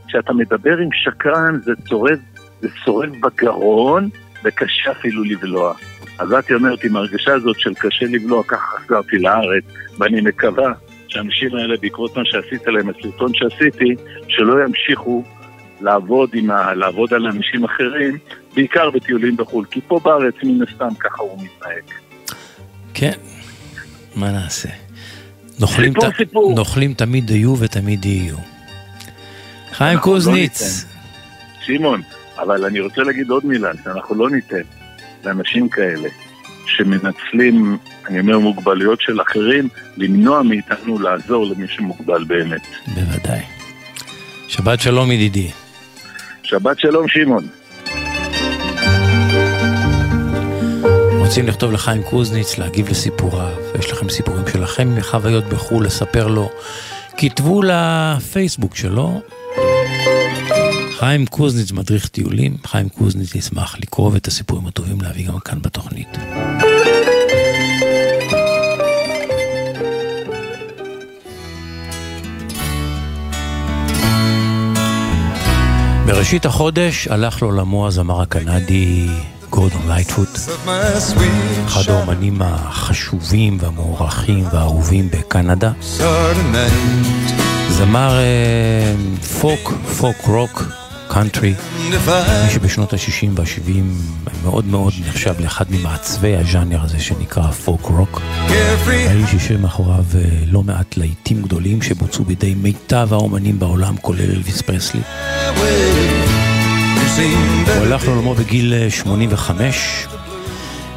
כשאתה 0.07 0.33
מדבר 0.33 0.79
עם 0.79 0.89
שקרן 0.93 1.61
זה 1.63 1.73
צורב, 1.89 2.19
זה 2.61 2.69
צורב 2.85 3.11
בגרון 3.21 4.09
וקשה 4.45 4.91
אפילו 4.91 5.25
לבלוע. 5.25 5.75
אז 6.19 6.33
את 6.33 6.51
אומרת, 6.51 6.85
עם 6.85 6.97
ההרגשה 6.97 7.35
הזאת 7.35 7.61
של 7.61 7.75
קשה 7.75 8.07
לבלוע, 8.07 8.43
ככה 8.45 8.79
חזרתי 8.79 9.19
לארץ, 9.19 9.65
ואני 9.99 10.21
מקווה 10.21 10.73
שהאנשים 11.09 11.55
האלה, 11.55 11.75
בעקבות 11.81 12.17
מה 12.17 12.23
שעשית 12.25 12.67
להם, 12.67 12.89
הסרטון 12.89 13.35
שעשיתי, 13.35 13.95
שלא 14.29 14.65
ימשיכו 14.65 15.25
לעבוד, 15.81 16.31
ה... 16.51 16.75
לעבוד 16.75 17.15
על 17.15 17.27
אנשים 17.27 17.65
אחרים, 17.65 18.19
בעיקר 18.55 18.91
בטיולים 18.91 19.37
בחו"ל, 19.37 19.65
כי 19.65 19.81
פה 19.89 20.01
בארץ 20.05 20.35
מן 20.43 20.63
הסתם 20.63 20.95
ככה 20.99 21.23
הוא 21.23 21.43
מתנהג. 21.45 21.83
כן, 22.95 23.19
מה 24.17 24.33
נעשה? 24.33 24.86
נוכלים, 25.61 25.93
סיפור, 25.93 26.11
ת... 26.11 26.17
סיפור. 26.17 26.55
נוכלים 26.55 26.95
תמיד 26.95 27.31
היו 27.31 27.55
ותמיד 27.59 28.05
יהיו. 28.05 28.37
חיים 29.73 29.97
לא 29.97 30.03
קוזניץ. 30.03 30.85
לא 30.85 30.91
שמעון, 31.61 32.03
אבל 32.39 32.65
אני 32.65 32.81
רוצה 32.81 33.03
להגיד 33.03 33.31
עוד 33.31 33.47
מילה, 33.47 33.71
שאנחנו 33.85 34.15
לא 34.15 34.31
ניתן 34.31 34.63
לאנשים 35.25 35.69
כאלה 35.69 36.09
שמנצלים, 36.67 37.79
אני 38.07 38.21
אומר, 38.21 38.39
מוגבלויות 38.39 39.01
של 39.01 39.23
אחרים, 39.23 39.69
למנוע 39.97 40.43
מאיתנו 40.43 40.99
לעזור 40.99 41.47
למי 41.47 41.69
שמוגבל 41.69 42.25
באמת. 42.25 42.67
בוודאי. 42.95 43.41
שבת 44.49 44.81
שלום 44.81 45.13
ידידי. 45.13 45.51
שבת 46.43 46.79
שלום 46.79 47.09
שמעון. 47.09 47.47
רוצים 51.27 51.49
לכתוב 51.49 51.73
לחיים 51.73 52.03
קוזניץ, 52.03 52.59
להגיב 52.59 52.89
לסיפוריו, 52.89 53.53
יש 53.79 53.93
לכם 53.93 54.09
סיפורים 54.09 54.43
שלכם 54.53 54.95
מחוויות 54.97 55.45
בחו"ל, 55.45 55.87
לספר 55.87 56.27
לו, 56.27 56.51
כתבו 57.17 57.63
לפייסבוק 57.63 58.77
שלו. 58.77 59.21
חיים 60.99 61.27
קוזניץ 61.27 61.73
מדריך 61.73 62.09
טיולים, 62.09 62.57
חיים 62.67 62.89
קוזניץ 62.89 63.35
ישמח 63.35 63.77
לקרוא 63.79 64.17
את 64.17 64.27
הסיפורים 64.27 64.67
הטובים 64.67 65.01
להביא 65.01 65.27
גם 65.27 65.39
כאן 65.39 65.59
בתוכנית. 65.63 66.09
בראשית 76.07 76.47
החודש 76.47 77.09
הלך 77.09 77.43
לעולמו 77.43 77.87
הזמר 77.87 78.23
הקנדי 78.23 79.09
גורדון 79.57 79.83
לייטפוט, 79.89 80.29
אחד 81.67 81.83
האומנים 81.89 82.43
החשובים 82.43 83.59
והמוערכים 83.61 84.45
והאהובים 84.53 85.09
בקנדה. 85.11 85.73
זמר 87.69 88.19
פולק, 89.41 89.73
פולק 90.01 90.17
רוק, 90.27 90.63
קאנטרי, 91.09 91.55
מי 92.45 92.51
שבשנות 92.55 92.93
ה-60 92.93 93.29
וה-70 93.35 93.71
מאוד 94.45 94.67
מאוד 94.67 94.93
נחשב 95.09 95.35
לאחד 95.41 95.65
ממעצבי 95.71 96.37
הז'אנר 96.37 96.83
הזה 96.83 97.01
שנקרא 97.01 97.51
פולק 97.51 97.83
רוק. 97.83 98.21
האיש 98.49 99.33
יושב 99.33 99.61
מאחוריו 99.61 100.05
אה, 100.15 100.21
לא 100.47 100.63
מעט 100.63 100.97
להיטים 100.97 101.43
גדולים 101.43 101.83
שבוצעו 101.83 102.25
בידי 102.25 102.55
מיטב 102.55 103.09
האומנים 103.11 103.59
בעולם, 103.59 103.97
כולל 103.97 104.31
אלוויס 104.31 104.63
פרסלי. 104.63 105.01
הוא 107.17 107.85
הלך 107.85 108.05
לעולמו 108.05 108.35
בגיל 108.35 108.75
85, 108.91 110.07
אה, 110.11 110.17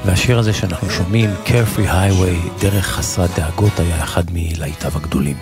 והשיר 0.05 0.39
הזה 0.39 0.53
שאנחנו 0.53 0.89
שומעים, 0.89 1.30
Carefree 1.45 1.89
Highway, 1.89 2.61
דרך 2.61 2.86
חסרת 2.86 3.30
דאגות, 3.36 3.80
היה 3.80 4.03
אחד 4.03 4.24
מלהיטיו 4.34 4.91
הגדולים. 4.95 5.38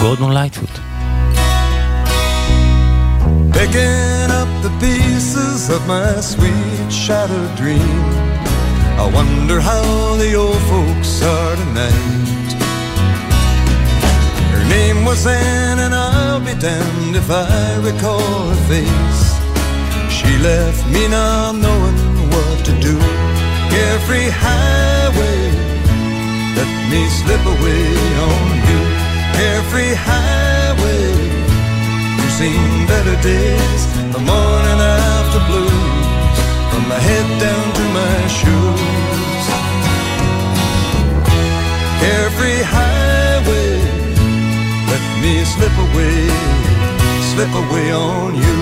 גורדון 0.00 0.32
לייטפוט. 0.32 0.70
Picking 3.52 4.30
up 4.40 4.50
the 4.62 4.72
pieces 4.80 5.60
of 5.76 5.80
my 5.88 6.20
sweet 6.32 6.90
shattered 7.02 7.52
dream 7.60 7.98
I 9.04 9.06
wonder 9.18 9.58
how 9.70 9.84
the 10.22 10.30
old 10.42 10.62
folks 10.70 11.12
are 11.32 11.56
tonight 11.62 12.37
name 14.68 15.04
was 15.04 15.26
Anne, 15.26 15.78
and 15.78 15.94
I'll 15.94 16.40
be 16.40 16.54
damned 16.54 17.16
if 17.16 17.28
I 17.30 17.76
recall 17.88 18.48
her 18.52 18.62
face. 18.72 19.24
She 20.16 20.30
left 20.38 20.82
me 20.94 21.08
not 21.08 21.54
knowing 21.64 21.98
what 22.32 22.56
to 22.66 22.72
do. 22.80 22.96
Carefree 23.72 24.30
highway, 24.46 25.40
let 26.58 26.70
me 26.90 27.00
slip 27.20 27.44
away 27.54 27.84
on 28.30 28.48
you. 28.68 28.82
Carefree 29.36 29.94
highway, 29.94 31.06
you've 32.18 32.36
seen 32.40 32.86
better 32.92 33.16
days, 33.22 33.82
the 34.14 34.22
morning 34.32 34.80
after 34.80 35.40
blues, 35.48 36.36
from 36.70 36.82
my 36.92 37.00
head 37.08 37.28
down 37.44 37.66
to 37.78 37.84
my 38.00 38.16
shoes. 38.38 39.44
Carefree 42.02 42.62
highway, 42.62 42.97
me 45.22 45.44
slip 45.44 45.72
away, 45.86 46.28
slip 47.30 47.52
away 47.62 47.92
on 47.92 48.34
you. 48.34 48.58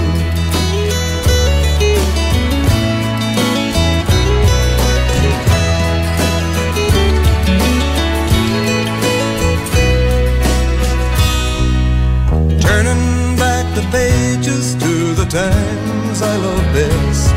Turning 12.61 13.37
back 13.37 13.67
the 13.75 13.87
pages 13.91 14.75
to 14.77 15.15
the 15.15 15.27
times 15.27 16.23
I 16.23 16.37
love 16.37 16.67
best. 16.73 17.35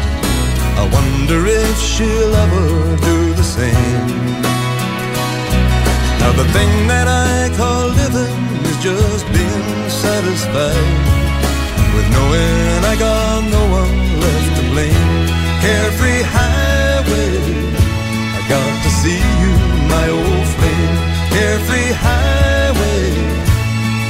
I 0.82 0.84
wonder 0.94 1.46
if 1.46 1.78
she'll 1.80 2.36
ever 2.46 2.68
do 3.10 3.34
the 3.34 3.44
same. 3.44 4.42
Now 6.20 6.32
the 6.32 6.48
thing 6.56 6.88
that 6.88 7.08
I 7.08 7.50
call 7.58 7.88
living 7.90 8.49
just 8.82 9.26
being 9.34 9.90
satisfied 9.90 10.96
with 11.94 12.08
knowing 12.16 12.80
I 12.92 12.96
got 12.98 13.44
no 13.44 13.64
one 13.80 13.98
left 14.24 14.52
to 14.58 14.64
blame. 14.72 15.28
Carefree 15.60 16.24
highway, 16.24 17.36
I 18.38 18.42
got 18.48 18.74
to 18.84 18.90
see 19.02 19.20
you, 19.42 19.54
my 19.96 20.08
old 20.08 20.48
flame. 20.56 20.96
Carefree 21.36 21.92
highway, 22.08 23.04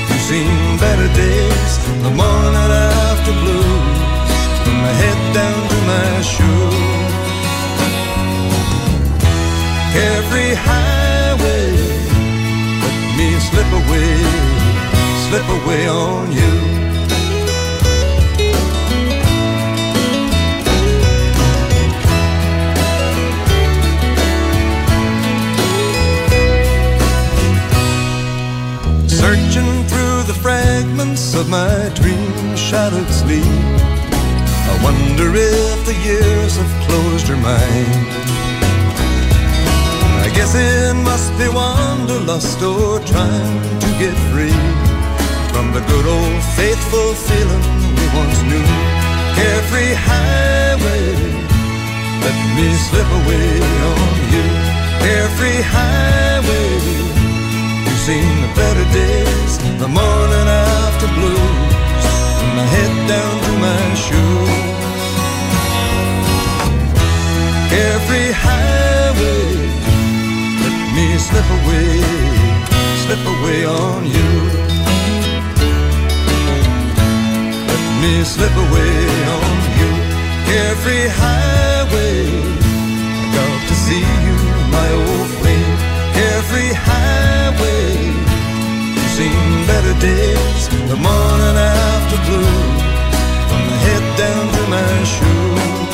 you've 0.08 0.26
seen 0.30 0.78
better 0.78 1.10
days, 1.18 1.74
the 2.06 2.12
morning 2.22 2.70
after 2.70 3.34
blues, 3.42 4.30
from 4.64 4.76
my 4.86 4.94
head 5.02 5.20
down 5.34 5.62
to 5.72 5.78
my 5.94 6.12
shoes. 6.22 7.10
Carefree 9.94 10.54
highway, 10.54 11.19
slip 13.50 13.72
away, 13.82 14.12
slip 15.26 15.48
away 15.58 15.88
on 15.88 16.32
you. 16.32 16.54
Searching 29.08 29.72
through 29.90 30.24
the 30.24 30.38
fragments 30.42 31.34
of 31.34 31.50
my 31.50 31.92
dream 31.96 32.56
shadowed 32.56 33.10
sleep. 33.10 33.44
I 34.72 34.76
wonder 34.84 35.28
if 35.36 35.86
the 35.86 35.96
years 36.08 36.58
have 36.58 36.74
closed 36.88 37.28
her 37.28 37.38
mind. 37.38 38.19
Guess 40.40 40.56
it 40.56 40.96
must 41.04 41.38
be 41.38 41.50
wanderlust 41.50 42.62
or 42.64 43.00
trying 43.04 43.60
to 43.84 43.90
get 44.00 44.16
free 44.32 44.60
from 45.52 45.74
the 45.76 45.82
good 45.92 46.08
old 46.08 46.42
faithful 46.56 47.12
feeling 47.28 47.64
we 48.00 48.06
once 48.16 48.40
knew. 48.48 48.68
Carefree 49.36 49.94
highway, 50.00 51.08
let 52.24 52.38
me 52.56 52.68
slip 52.88 53.10
away 53.20 53.52
on 53.92 54.16
you. 54.34 54.48
Carefree 55.04 55.62
highway, 55.76 56.72
you've 57.84 58.04
seen 58.08 58.32
the 58.40 58.52
better 58.56 58.88
days, 58.96 59.54
the 59.84 59.90
morning 59.92 60.48
after 60.48 61.08
blues, 61.20 62.06
from 62.40 62.52
my 62.56 62.68
head 62.76 62.94
down 63.12 63.36
to 63.46 63.52
my 63.68 63.84
shoes. 64.06 64.80
Carefree 67.72 68.32
highway, 68.32 69.49
slip 71.20 71.50
away, 71.60 72.02
slip 73.04 73.24
away 73.36 73.60
on 73.66 74.06
you. 74.16 74.30
Let 77.70 77.84
me 78.02 78.14
slip 78.24 78.56
away 78.66 78.96
on 79.38 79.56
you. 79.80 79.92
Carefree 80.48 81.08
highway, 81.24 82.18
I 83.22 83.26
got 83.36 83.60
to 83.70 83.76
see 83.86 84.06
you, 84.26 84.38
my 84.78 84.90
old 85.04 85.30
flame. 85.38 85.78
Carefree 86.16 86.74
highway, 86.90 87.86
you've 88.96 89.14
seen 89.18 89.48
better 89.72 89.96
days, 90.00 90.64
the 90.92 90.98
morning 91.08 91.58
after 91.58 92.18
blues, 92.28 92.82
from 93.50 93.62
my 93.70 93.78
head 93.86 94.06
down 94.24 94.46
to 94.56 94.62
my 94.76 94.92
shoes. 95.14 95.94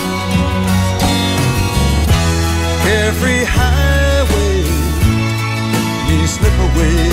Carefree 2.86 3.44
highway, 3.44 4.05
slip 6.46 6.60
away, 6.60 7.10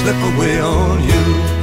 slip 0.00 0.34
away 0.34 0.60
on 0.60 1.02
you. 1.02 1.59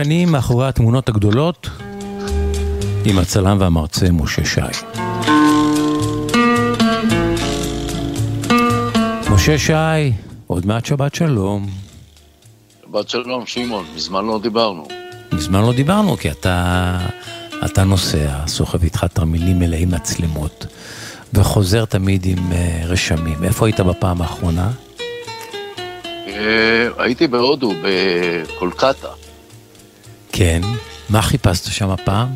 הקטנים 0.00 0.32
מאחורי 0.32 0.68
התמונות 0.68 1.08
הגדולות 1.08 1.68
עם 3.04 3.18
הצלם 3.18 3.56
והמרצה 3.60 4.06
משה 4.10 4.44
שי. 4.44 4.60
משה 9.30 9.58
שי, 9.58 10.12
עוד 10.46 10.66
מעט 10.66 10.84
שבת 10.84 11.14
שלום. 11.14 11.66
שבת 12.82 13.08
שלום, 13.08 13.46
שמעון, 13.46 13.84
מזמן 13.96 14.24
לא 14.24 14.40
דיברנו. 14.42 14.88
מזמן 15.32 15.60
לא 15.60 15.72
דיברנו, 15.72 16.16
כי 16.16 16.30
אתה, 16.30 16.98
אתה 17.64 17.84
נוסע, 17.84 18.46
סוחב 18.46 18.82
איתך 18.82 19.04
תרמילים 19.04 19.58
מלאים 19.58 19.90
מצלמות, 19.90 20.66
וחוזר 21.34 21.84
תמיד 21.84 22.26
עם 22.26 22.38
uh, 22.38 22.86
רשמים. 22.86 23.44
איפה 23.44 23.66
היית 23.66 23.80
בפעם 23.80 24.22
האחרונה? 24.22 24.70
אה, 26.28 26.88
הייתי 26.98 27.26
בהודו, 27.26 27.72
בקולקטה. 27.82 29.08
כן. 30.40 30.60
מה 31.08 31.22
חיפשת 31.22 31.72
שם 31.72 31.90
הפעם? 31.90 32.28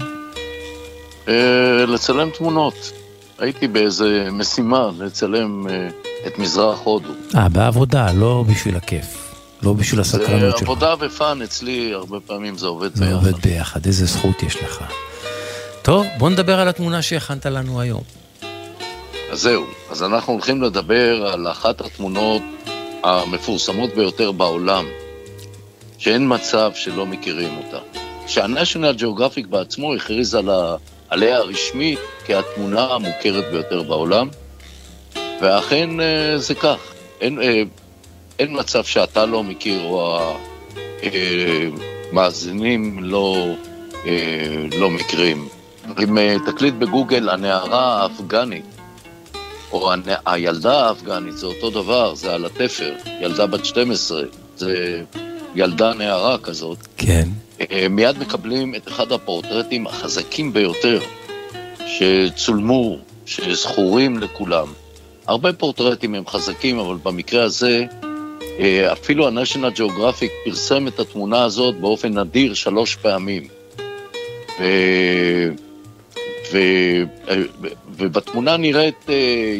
אה, 1.28 1.86
לצלם 1.86 2.30
תמונות. 2.30 2.92
הייתי 3.38 3.68
באיזה 3.68 4.28
משימה 4.32 4.90
לצלם 4.98 5.68
אה, 5.68 5.88
את 6.26 6.38
מזרח 6.38 6.78
הודו. 6.84 7.08
אה, 7.36 7.48
בעבודה, 7.48 8.12
לא 8.12 8.44
בשביל 8.48 8.76
הכיף. 8.76 9.34
לא 9.62 9.72
בשביל 9.72 10.00
הסקרנות 10.00 10.52
זה 10.52 10.58
שלך. 10.58 10.62
עבודה 10.62 10.94
ופאן, 11.00 11.42
אצלי 11.42 11.92
הרבה 11.94 12.20
פעמים 12.20 12.58
זה 12.58 12.66
עובד 12.66 12.94
זה 12.94 13.04
ביחד. 13.04 13.14
עובד 13.14 13.36
ביחד, 13.42 13.86
איזה 13.86 14.06
זכות 14.06 14.42
יש 14.42 14.56
לך. 14.62 14.84
טוב, 15.82 16.06
בוא 16.18 16.30
נדבר 16.30 16.60
על 16.60 16.68
התמונה 16.68 17.02
שהכנת 17.02 17.46
לנו 17.46 17.80
היום. 17.80 18.02
אז 19.32 19.40
זהו, 19.40 19.64
אז 19.90 20.02
אנחנו 20.02 20.32
הולכים 20.32 20.62
לדבר 20.62 21.26
על 21.26 21.50
אחת 21.50 21.80
התמונות 21.80 22.42
המפורסמות 23.02 23.90
ביותר 23.94 24.32
בעולם, 24.32 24.84
שאין 25.98 26.34
מצב 26.34 26.72
שלא 26.74 27.06
מכירים 27.06 27.56
אותה. 27.56 27.78
שה-National 28.26 29.00
Geographic 29.00 29.46
בעצמו 29.48 29.94
הכריז 29.94 30.34
על 30.34 30.50
ה... 30.50 30.76
עליה 31.08 31.38
רשמית 31.38 31.98
כהתמונה 32.26 32.84
המוכרת 32.84 33.44
ביותר 33.50 33.82
בעולם, 33.82 34.28
ואכן 35.40 36.00
אה, 36.00 36.38
זה 36.38 36.54
כך. 36.54 36.76
אין, 37.20 37.42
אה, 37.42 37.62
אין 38.38 38.58
מצב 38.58 38.84
שאתה 38.84 39.26
לא 39.26 39.42
מכיר 39.42 39.82
או 39.84 40.18
המאזינים 42.12 43.04
לא, 43.04 43.46
אה, 44.06 44.66
לא 44.78 44.90
מכירים. 44.90 45.48
אם 45.98 46.18
תקליט 46.46 46.74
בגוגל 46.74 47.28
הנערה 47.28 48.02
האפגנית, 48.02 48.64
או 49.72 49.90
הילדה 50.26 50.88
האפגנית, 50.88 51.36
זה 51.36 51.46
אותו 51.46 51.70
דבר, 51.70 52.14
זה 52.14 52.34
על 52.34 52.44
התפר, 52.44 52.94
ילדה 53.20 53.46
בת 53.46 53.64
12, 53.64 54.22
זה 54.56 55.02
ילדה 55.54 55.92
נערה 55.94 56.38
כזאת. 56.38 56.78
כן. 56.96 57.28
אה, 57.60 57.86
מיד 57.90 58.18
מקבלים 58.18 58.74
את 58.74 58.88
אחד 58.88 59.12
הפורטרטים 59.12 59.86
החזקים 59.86 60.52
ביותר 60.52 61.00
שצולמו, 61.86 62.98
שזכורים 63.26 64.18
לכולם. 64.18 64.66
הרבה 65.26 65.52
פורטרטים 65.52 66.14
הם 66.14 66.26
חזקים, 66.26 66.78
אבל 66.78 66.96
במקרה 67.02 67.44
הזה, 67.44 67.84
אה, 68.58 68.92
אפילו 68.92 69.28
ה-National 69.28 69.78
Geographic 69.78 70.30
פרסם 70.44 70.88
את 70.88 71.00
התמונה 71.00 71.44
הזאת 71.44 71.80
באופן 71.80 72.18
נדיר 72.18 72.54
שלוש 72.54 72.96
פעמים. 72.96 73.48
ו... 74.60 74.64
ו... 76.52 76.58
אה, 77.28 77.42
ובתמונה 77.96 78.56
נראית 78.56 79.06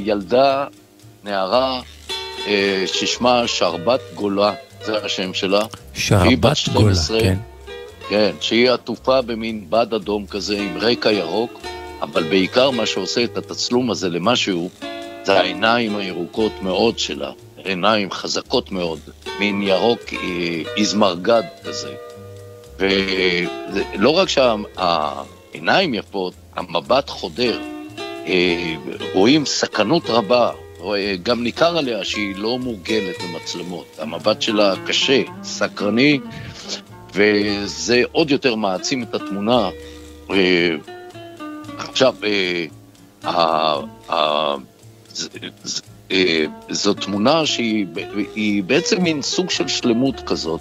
ילדה, 0.05 0.67
נערה, 1.25 1.81
ששמה 2.87 3.49
שרבת 3.49 4.01
גולה, 4.15 4.55
זה 4.87 5.05
השם 5.05 5.35
שלה. 5.35 5.61
שרבת 5.95 6.57
גולה, 6.73 6.95
כן. 7.21 7.39
כן, 8.09 8.35
שהיא 8.41 8.71
עטופה 8.71 9.23
במין 9.23 9.67
בד 9.71 9.95
אדום 9.95 10.27
כזה 10.27 10.59
עם 10.59 10.79
רקע 10.79 11.13
ירוק, 11.13 11.61
אבל 12.03 12.23
בעיקר 12.23 12.71
מה 12.71 12.87
שעושה 12.87 13.25
את 13.25 13.37
התצלום 13.37 13.91
הזה 13.91 14.09
למשהו, 14.09 14.71
זה 15.25 15.41
העיניים 15.41 15.97
הירוקות 15.97 16.53
מאוד 16.63 16.99
שלה, 16.99 17.31
עיניים 17.57 18.11
חזקות 18.11 18.73
מאוד, 18.73 19.01
מין 19.39 19.63
ירוק 19.63 20.01
איזמרגד 20.77 21.43
כזה. 21.65 21.95
ולא 22.79 24.11
רק 24.11 24.29
שהעיניים 24.29 25.95
יפות, 25.95 26.35
המבט 26.57 27.11
חודר, 27.11 27.61
אה, 28.27 28.75
רואים 29.13 29.47
סכנות 29.47 30.11
רבה, 30.11 30.51
גם 31.23 31.43
ניכר 31.43 31.79
עליה 31.79 32.05
שהיא 32.05 32.37
לא 32.37 32.59
מורגלת 32.59 33.17
במצלמות. 33.23 33.87
המבט 33.99 34.43
שלה 34.43 34.75
קשה, 34.87 35.23
סקרני, 35.43 36.21
וזה 37.15 38.03
עוד 38.13 38.31
יותר 38.31 38.55
מעצים 38.55 39.03
את 39.03 39.15
התמונה. 39.15 39.71
אה, 40.31 40.71
עכשיו, 41.79 42.15
אה, 42.25 42.67
אה, 46.11 46.45
זו 46.71 46.95
תמונה 46.95 47.47
שהיא 47.47 48.63
בעצם 48.67 49.03
מין 49.03 49.23
סוג 49.23 49.51
של 49.51 49.69
שלמות 49.69 50.21
כזאת. 50.27 50.61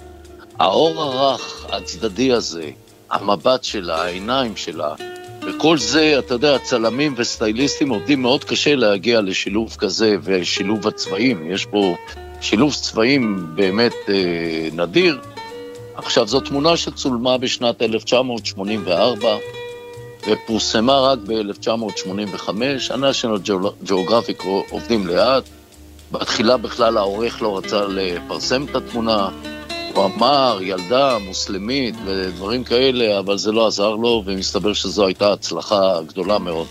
האור 0.58 1.02
הרך, 1.02 1.66
הצדדי 1.72 2.32
הזה, 2.32 2.70
המבט 3.10 3.64
שלה, 3.64 4.02
העיניים 4.02 4.56
שלה, 4.56 4.94
וכל 5.46 5.78
זה, 5.78 6.18
אתה 6.18 6.34
יודע, 6.34 6.58
צלמים 6.58 7.14
וסטייליסטים 7.16 7.88
עובדים 7.88 8.22
מאוד 8.22 8.44
קשה 8.44 8.74
להגיע 8.74 9.20
לשילוב 9.20 9.76
כזה 9.78 10.16
ושילוב 10.22 10.86
הצבעים. 10.86 11.50
יש 11.50 11.66
פה 11.66 11.94
שילוב 12.40 12.74
צבעים 12.74 13.46
באמת 13.54 13.94
אה, 14.08 14.68
נדיר. 14.72 15.20
עכשיו, 15.94 16.26
זו 16.26 16.40
תמונה 16.40 16.76
שצולמה 16.76 17.38
בשנת 17.38 17.82
1984 17.82 19.36
ופורסמה 20.28 21.00
רק 21.00 21.18
ב-1985. 21.18 22.50
ה-National 22.90 23.48
Geographic 23.86 24.44
עובדים 24.70 25.06
לאט. 25.06 25.44
בתחילה 26.12 26.56
בכלל 26.56 26.96
העורך 26.96 27.42
לא 27.42 27.58
רצה 27.58 27.86
לפרסם 27.88 28.64
את 28.64 28.76
התמונה. 28.76 29.28
הוא 29.94 30.04
אמר, 30.04 30.58
ילדה 30.62 31.18
מוסלמית 31.18 31.94
ודברים 32.04 32.64
כאלה, 32.64 33.18
אבל 33.18 33.38
זה 33.38 33.52
לא 33.52 33.66
עזר 33.66 33.90
לו, 33.94 34.22
ומסתבר 34.26 34.72
שזו 34.72 35.06
הייתה 35.06 35.32
הצלחה 35.32 36.00
גדולה 36.06 36.38
מאוד. 36.38 36.66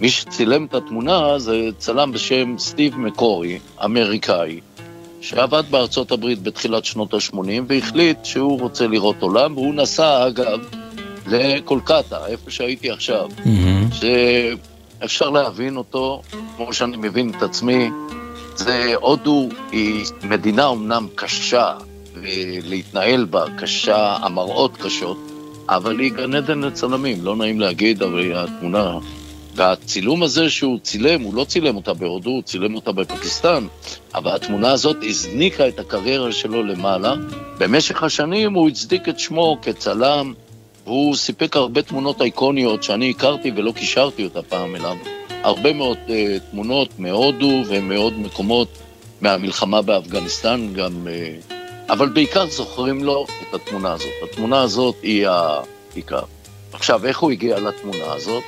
מי 0.00 0.08
שצילם 0.08 0.64
את 0.64 0.74
התמונה 0.74 1.38
זה 1.38 1.68
צלם 1.78 2.12
בשם 2.12 2.54
סטיב 2.58 2.98
מקורי, 2.98 3.58
אמריקאי, 3.84 4.60
שעבד 5.20 5.62
בארצות 5.70 6.12
הברית 6.12 6.42
בתחילת 6.42 6.84
שנות 6.84 7.14
ה-80 7.14 7.38
והחליט 7.68 8.24
שהוא 8.24 8.60
רוצה 8.60 8.86
לראות 8.86 9.22
עולם, 9.22 9.56
והוא 9.56 9.74
נסע, 9.74 10.26
אגב, 10.26 10.60
לקולקטה, 11.26 12.26
איפה 12.26 12.50
שהייתי 12.50 12.90
עכשיו. 12.90 13.28
Mm-hmm. 13.44 13.94
שאפשר 15.00 15.30
להבין 15.30 15.76
אותו, 15.76 16.22
כמו 16.56 16.72
שאני 16.72 16.96
מבין 16.96 17.32
את 17.36 17.42
עצמי, 17.42 17.90
זה 18.54 18.94
הודו 19.00 19.48
היא 19.72 20.04
מדינה 20.22 20.70
אמנם 20.70 21.06
קשה, 21.14 21.72
ולהתנהל 22.26 23.24
בה 23.24 23.44
קשה, 23.58 24.16
המראות 24.20 24.76
קשות, 24.76 25.18
אבל 25.68 26.00
היא 26.00 26.12
גן 26.12 26.34
עדן 26.34 26.60
לצלמים, 26.60 27.24
לא 27.24 27.36
נעים 27.36 27.60
להגיד, 27.60 28.02
אבל 28.02 28.32
התמונה 28.36 28.98
והצילום 29.56 30.22
הזה 30.22 30.50
שהוא 30.50 30.78
צילם, 30.82 31.22
הוא 31.22 31.34
לא 31.34 31.44
צילם 31.44 31.76
אותה 31.76 31.94
בהודו, 31.94 32.30
הוא 32.30 32.42
צילם 32.42 32.74
אותה 32.74 32.92
בפקיסטן, 32.92 33.66
אבל 34.14 34.30
התמונה 34.30 34.72
הזאת 34.72 34.96
הזניקה 35.02 35.68
את 35.68 35.78
הקריירה 35.78 36.32
שלו 36.32 36.62
למעלה. 36.62 37.14
במשך 37.58 38.02
השנים 38.02 38.54
הוא 38.54 38.68
הצדיק 38.68 39.08
את 39.08 39.18
שמו 39.18 39.58
כצלם, 39.62 40.32
והוא 40.84 41.16
סיפק 41.16 41.56
הרבה 41.56 41.82
תמונות 41.82 42.22
אייקוניות 42.22 42.82
שאני 42.82 43.10
הכרתי 43.10 43.52
ולא 43.56 43.72
קישרתי 43.72 44.24
אותה 44.24 44.42
פעם 44.42 44.76
אליו. 44.76 44.96
הרבה 45.42 45.72
מאוד 45.72 45.98
uh, 46.06 46.10
תמונות 46.50 46.88
מהודו 46.98 47.62
ומעוד 47.68 48.18
מקומות 48.18 48.68
מהמלחמה 49.20 49.82
באפגניסטן 49.82 50.68
גם, 50.74 50.92
uh, 51.06 51.55
אבל 51.88 52.08
בעיקר 52.08 52.46
זוכרים 52.46 53.04
לו 53.04 53.26
את 53.42 53.54
התמונה 53.54 53.92
הזאת. 53.92 54.12
התמונה 54.22 54.62
הזאת 54.62 54.94
היא 55.02 55.26
העיקר. 55.28 56.22
עכשיו, 56.72 57.06
איך 57.06 57.18
הוא 57.18 57.30
הגיע 57.30 57.58
לתמונה 57.58 58.12
הזאת? 58.12 58.42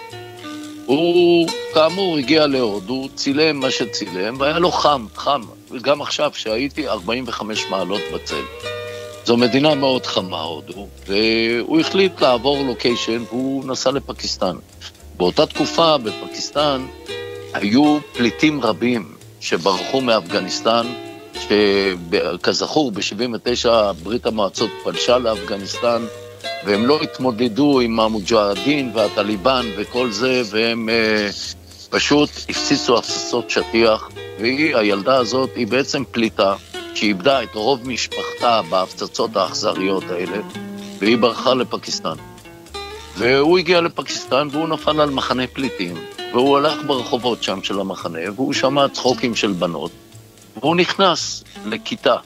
הוא 0.87 1.49
כאמור 1.75 2.19
הגיע 2.19 2.47
להודו, 2.47 3.09
צילם 3.15 3.61
מה 3.61 3.71
שצילם, 3.71 4.41
והיה 4.41 4.59
לו 4.59 4.71
חם, 4.71 5.07
חם. 5.15 5.41
גם 5.83 6.03
עכשיו, 6.03 6.31
שהייתי 6.35 6.89
45 6.89 7.67
מעלות 7.71 8.01
בצל. 8.15 8.43
זו 9.25 9.37
מדינה 9.37 9.75
מאוד 9.75 10.07
חמה, 10.07 10.41
הודו, 10.41 10.87
והוא 11.07 11.81
החליט 11.81 12.21
לעבור 12.21 12.65
לוקיישן, 12.65 13.23
והוא 13.29 13.65
נסע 13.65 13.91
לפקיסטן. 13.91 14.57
באותה 15.17 15.47
תקופה 15.47 15.99
בפקיסטן 15.99 16.87
היו 17.55 17.99
פליטים 18.13 18.61
רבים 18.61 19.15
שברחו 19.41 20.01
מאפגניסטן, 20.01 20.87
שכזכור, 21.41 22.93
ב-79' 22.93 23.69
ברית 24.03 24.27
המועצות 24.27 24.71
פלשה 24.85 25.19
לאפגניסטן, 25.19 26.03
והם 26.67 26.87
לא 26.87 27.03
התמודדו 27.03 27.81
עם 27.81 28.01
המוג'הדין 28.01 28.91
והטליבן 28.95 29.67
וכל 29.77 30.11
זה, 30.11 30.43
והם 30.51 30.89
אה, 30.89 31.29
פשוט 31.91 32.31
הפציצו 32.49 32.99
הפצצות 32.99 33.51
שטיח, 33.51 34.09
והיא, 34.41 34.77
הילדה 34.77 35.17
הזאת, 35.17 35.51
היא 35.55 35.67
בעצם 35.67 36.03
פליטה, 36.11 36.55
שאיבדה 36.95 37.43
את 37.43 37.55
רוב 37.55 37.89
משפחתה 37.89 38.61
בהפצצות 38.71 39.37
האכזריות 39.37 40.05
האלה, 40.11 40.39
והיא 40.99 41.19
ברחה 41.19 41.55
לפקיסטן. 41.55 42.17
והוא 43.17 43.59
הגיע 43.59 43.81
לפקיסטן 43.81 44.49
והוא 44.53 44.69
נפל 44.69 45.01
על 45.01 45.11
מחנה 45.11 45.47
פליטים, 45.47 45.95
והוא 46.33 46.57
הלך 46.57 46.75
ברחובות 46.87 47.43
שם 47.43 47.63
של 47.63 47.81
המחנה, 47.81 48.19
והוא 48.35 48.53
שמע 48.53 48.89
צחוקים 48.89 49.35
של 49.35 49.53
בנות, 49.53 49.91
והוא 50.61 50.77
נכנס 50.77 51.45
לכיתה, 51.67 52.17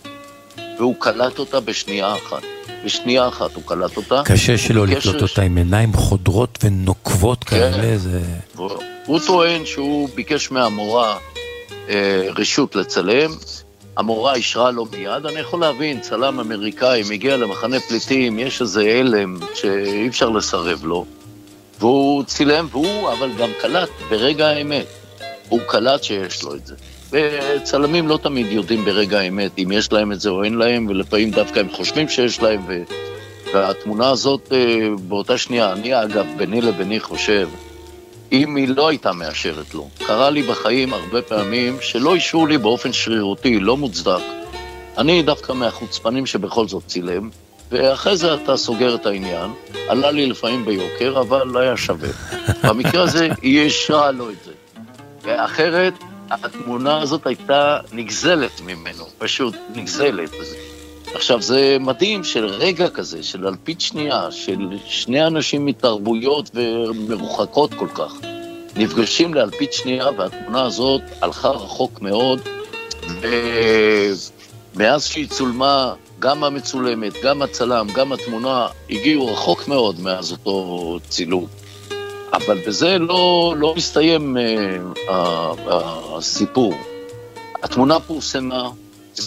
והוא 0.78 0.94
קלט 0.98 1.38
אותה 1.38 1.60
בשנייה 1.60 2.14
אחת. 2.14 2.42
בשנייה 2.84 3.28
אחת 3.28 3.54
הוא 3.54 3.62
קלט 3.66 3.96
אותה. 3.96 4.22
קשה 4.24 4.58
שלא 4.58 4.86
לקלוט 4.86 5.22
אותה 5.22 5.42
עם 5.42 5.56
עיניים 5.56 5.92
חודרות 5.92 6.58
ונוקבות 6.64 7.44
כן. 7.44 7.56
כאלה, 7.56 7.98
זה... 7.98 8.20
הוא, 8.56 8.70
הוא 9.06 9.20
טוען 9.26 9.66
שהוא 9.66 10.08
ביקש 10.14 10.50
מהמורה 10.50 11.18
אה, 11.88 12.26
רשות 12.36 12.76
לצלם, 12.76 13.30
המורה 13.96 14.34
אישרה 14.34 14.70
לו 14.70 14.86
מיד, 14.92 15.26
אני 15.26 15.40
יכול 15.40 15.60
להבין, 15.60 16.00
צלם 16.00 16.40
אמריקאי 16.40 17.02
מגיע 17.10 17.36
למחנה 17.36 17.80
פליטים, 17.80 18.38
יש 18.38 18.60
איזה 18.60 18.82
הלם 18.82 19.38
שאי 19.54 20.08
אפשר 20.08 20.28
לסרב 20.28 20.84
לו, 20.84 21.06
והוא 21.78 22.24
צילם, 22.24 22.66
והוא 22.70 23.12
אבל 23.12 23.30
גם 23.38 23.50
קלט 23.60 23.88
ברגע 24.10 24.48
האמת, 24.48 24.86
הוא 25.48 25.60
קלט 25.66 26.02
שיש 26.02 26.42
לו 26.42 26.54
את 26.54 26.66
זה. 26.66 26.74
וצלמים 27.12 28.08
לא 28.08 28.18
תמיד 28.22 28.46
יודעים 28.52 28.84
ברגע 28.84 29.18
האמת 29.18 29.50
אם 29.58 29.72
יש 29.72 29.92
להם 29.92 30.12
את 30.12 30.20
זה 30.20 30.28
או 30.28 30.44
אין 30.44 30.54
להם, 30.54 30.86
ולפעמים 30.88 31.30
דווקא 31.30 31.60
הם 31.60 31.68
חושבים 31.72 32.08
שיש 32.08 32.42
להם, 32.42 32.60
ו... 32.68 32.82
והתמונה 33.54 34.10
הזאת 34.10 34.52
אה, 34.52 34.88
באותה 35.08 35.38
שנייה, 35.38 35.72
אני 35.72 36.02
אגב, 36.02 36.26
ביני 36.36 36.60
לביני 36.60 37.00
חושב, 37.00 37.48
אם 38.32 38.56
היא 38.56 38.68
לא 38.68 38.88
הייתה 38.88 39.12
מאשרת 39.12 39.74
לו. 39.74 39.88
קרה 39.98 40.30
לי 40.30 40.42
בחיים 40.42 40.92
הרבה 40.92 41.22
פעמים 41.22 41.76
שלא 41.80 42.14
אישרו 42.14 42.46
לי 42.46 42.58
באופן 42.58 42.92
שרירותי, 42.92 43.60
לא 43.60 43.76
מוצדק. 43.76 44.22
אני 44.98 45.22
דווקא 45.22 45.52
מהחוצפנים 45.52 46.26
שבכל 46.26 46.68
זאת 46.68 46.82
צילם, 46.86 47.30
ואחרי 47.70 48.16
זה 48.16 48.34
אתה 48.34 48.56
סוגר 48.56 48.94
את 48.94 49.06
העניין. 49.06 49.50
עלה 49.88 50.10
לי 50.10 50.26
לפעמים 50.26 50.64
ביוקר, 50.64 51.20
אבל 51.20 51.62
היה 51.62 51.76
שווה. 51.76 52.08
במקרה 52.68 53.02
הזה, 53.02 53.28
היא 53.42 53.60
אישרה 53.60 54.10
לו 54.10 54.30
את 54.30 54.36
זה. 54.44 54.52
ואחרת, 55.22 55.94
התמונה 56.42 57.02
הזאת 57.02 57.26
הייתה 57.26 57.78
נגזלת 57.92 58.60
ממנו, 58.60 59.04
פשוט 59.18 59.54
נגזלת. 59.74 60.30
עכשיו, 61.14 61.42
זה 61.42 61.76
מדהים 61.80 62.24
של 62.24 62.46
רגע 62.46 62.88
כזה, 62.88 63.22
של 63.22 63.46
אלפית 63.46 63.80
שנייה, 63.80 64.30
של 64.30 64.78
שני 64.86 65.26
אנשים 65.26 65.66
מתרבויות 65.66 66.50
ומרוחקות 66.54 67.74
כל 67.74 67.88
כך, 67.94 68.14
נפגשים 68.76 69.34
לאלפית 69.34 69.72
שנייה, 69.72 70.06
והתמונה 70.16 70.64
הזאת 70.64 71.02
הלכה 71.20 71.48
רחוק 71.48 72.00
מאוד, 72.00 72.40
ומאז 74.74 75.04
שהיא 75.06 75.28
צולמה, 75.28 75.94
גם 76.18 76.44
המצולמת, 76.44 77.12
גם 77.22 77.42
הצלם, 77.42 77.86
גם 77.94 78.12
התמונה, 78.12 78.66
הגיעו 78.90 79.26
רחוק 79.26 79.68
מאוד 79.68 80.00
מאז 80.00 80.32
אותו 80.32 80.98
צילום. 81.08 81.61
אבל 82.32 82.58
בזה 82.66 82.98
לא, 82.98 83.54
לא 83.58 83.74
מסתיים 83.76 84.36
uh, 84.36 85.10
הסיפור. 86.16 86.74
התמונה 87.62 88.00
פורסמה 88.00 88.70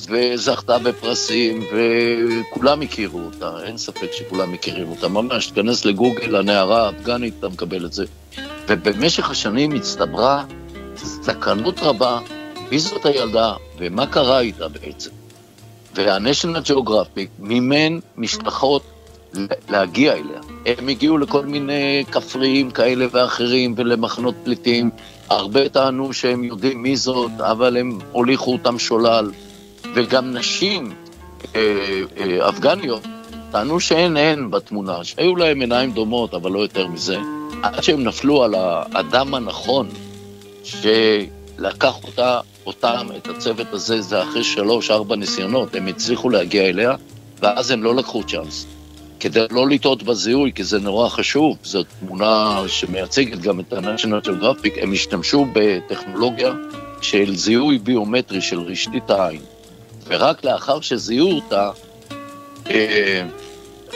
וזכתה 0.09 0.77
בפרסים, 0.79 1.63
וכולם 1.71 2.81
הכירו 2.81 3.19
אותה, 3.19 3.51
אין 3.63 3.77
ספק 3.77 4.11
שכולם 4.11 4.51
מכירים 4.51 4.89
אותה. 4.89 5.07
ממש, 5.07 5.47
תיכנס 5.47 5.85
לגוגל, 5.85 6.35
הנערה 6.35 6.85
האפגנית, 6.85 7.33
אתה 7.39 7.49
מקבל 7.49 7.85
את 7.85 7.93
זה. 7.93 8.05
ובמשך 8.67 9.29
השנים 9.29 9.71
הצטברה 9.71 10.43
סקרנות 10.95 11.79
רבה, 11.79 12.19
מי 12.71 12.79
זאת 12.79 13.05
הילדה 13.05 13.53
ומה 13.77 14.07
קרה 14.07 14.39
איתה 14.39 14.67
בעצם. 14.67 15.11
וה-National 15.95 16.73
מימן 17.39 17.99
משלחות 18.17 18.83
להגיע 19.69 20.13
אליה. 20.13 20.39
הם 20.65 20.87
הגיעו 20.87 21.17
לכל 21.17 21.45
מיני 21.45 22.03
כפריים 22.11 22.71
כאלה 22.71 23.05
ואחרים 23.11 23.73
ולמחנות 23.77 24.35
פליטים. 24.43 24.89
הרבה 25.29 25.69
טענו 25.69 26.13
שהם 26.13 26.43
יודעים 26.43 26.81
מי 26.81 26.97
זאת, 26.97 27.31
אבל 27.39 27.77
הם 27.77 27.99
הוליכו 28.11 28.53
אותם 28.53 28.79
שולל. 28.79 29.31
וגם 29.95 30.33
נשים 30.33 30.93
אה, 31.55 31.61
אה, 32.17 32.49
אפגניות 32.49 33.01
טענו 33.55 33.79
שאין 33.79 34.17
הן 34.17 34.51
בתמונה, 34.51 35.03
שהיו 35.03 35.35
להם 35.35 35.61
עיניים 35.61 35.91
דומות, 35.91 36.33
אבל 36.33 36.51
לא 36.51 36.59
יותר 36.59 36.87
מזה. 36.87 37.17
עד 37.63 37.83
שהם 37.83 38.03
נפלו 38.03 38.43
על 38.43 38.55
האדם 38.55 39.33
הנכון, 39.33 39.89
שלקח 40.63 42.03
אותה, 42.03 42.39
אותם, 42.65 43.07
את 43.17 43.27
הצוות 43.27 43.73
הזה, 43.73 44.01
זה 44.01 44.23
אחרי 44.23 44.43
שלוש-ארבע 44.43 45.15
ניסיונות, 45.15 45.75
הם 45.75 45.87
הצליחו 45.87 46.29
להגיע 46.29 46.63
אליה, 46.63 46.95
ואז 47.41 47.71
הם 47.71 47.83
לא 47.83 47.95
לקחו 47.95 48.23
צ'אנס. 48.23 48.65
כדי 49.19 49.45
לא 49.51 49.69
לטעות 49.69 50.03
בזיהוי, 50.03 50.51
כי 50.55 50.63
זה 50.63 50.79
נורא 50.79 51.09
חשוב, 51.09 51.57
זו 51.63 51.83
תמונה 51.99 52.61
שמייצגת 52.67 53.39
גם 53.39 53.59
את 53.59 53.73
ה-National 53.73 54.27
Geographic, 54.27 54.81
הם 54.81 54.93
השתמשו 54.93 55.45
בטכנולוגיה 55.53 56.53
של 57.01 57.35
זיהוי 57.35 57.77
ביומטרי 57.77 58.41
של 58.41 58.59
רשתית 58.59 59.09
העין. 59.09 59.41
ורק 60.07 60.43
לאחר 60.43 60.81
שזיהו 60.81 61.31
אותה, 61.31 61.71
אה, 62.69 63.25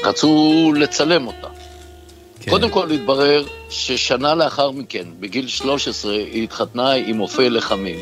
רצו 0.03 0.73
לצלם 0.75 1.27
אותה. 1.27 1.47
כן. 2.39 2.51
קודם 2.51 2.69
כל 2.69 2.91
התברר 2.91 3.45
ששנה 3.69 4.35
לאחר 4.35 4.71
מכן, 4.71 5.05
בגיל 5.19 5.47
13, 5.47 6.13
היא 6.13 6.43
התחתנה 6.43 6.91
עם 6.91 7.19
אופה 7.19 7.47
לחמים. 7.47 7.99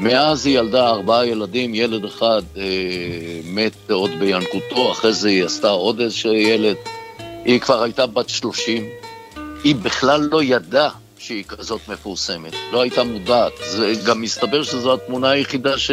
מאז 0.00 0.46
היא 0.46 0.58
ילדה 0.58 0.88
ארבעה 0.88 1.26
ילדים, 1.26 1.74
ילד 1.74 2.04
אחד 2.04 2.42
אה, 2.56 2.62
מת 3.44 3.90
עוד 3.90 4.10
בינקותו, 4.18 4.92
אחרי 4.92 5.12
זה 5.12 5.28
היא 5.28 5.44
עשתה 5.44 5.68
עוד 5.68 6.00
איזה 6.00 6.28
ילד. 6.28 6.76
היא 7.44 7.60
כבר 7.60 7.82
הייתה 7.82 8.06
בת 8.06 8.28
30. 8.28 8.84
היא 9.64 9.74
בכלל 9.74 10.28
לא 10.32 10.42
ידעה 10.42 10.90
שהיא 11.18 11.44
כזאת 11.44 11.80
מפורסמת, 11.88 12.52
לא 12.72 12.80
הייתה 12.82 13.04
מודעת. 13.04 13.52
זה 13.70 13.92
גם 14.06 14.20
מסתבר 14.20 14.62
שזו 14.62 14.94
התמונה 14.94 15.30
היחידה 15.30 15.78
ש... 15.78 15.90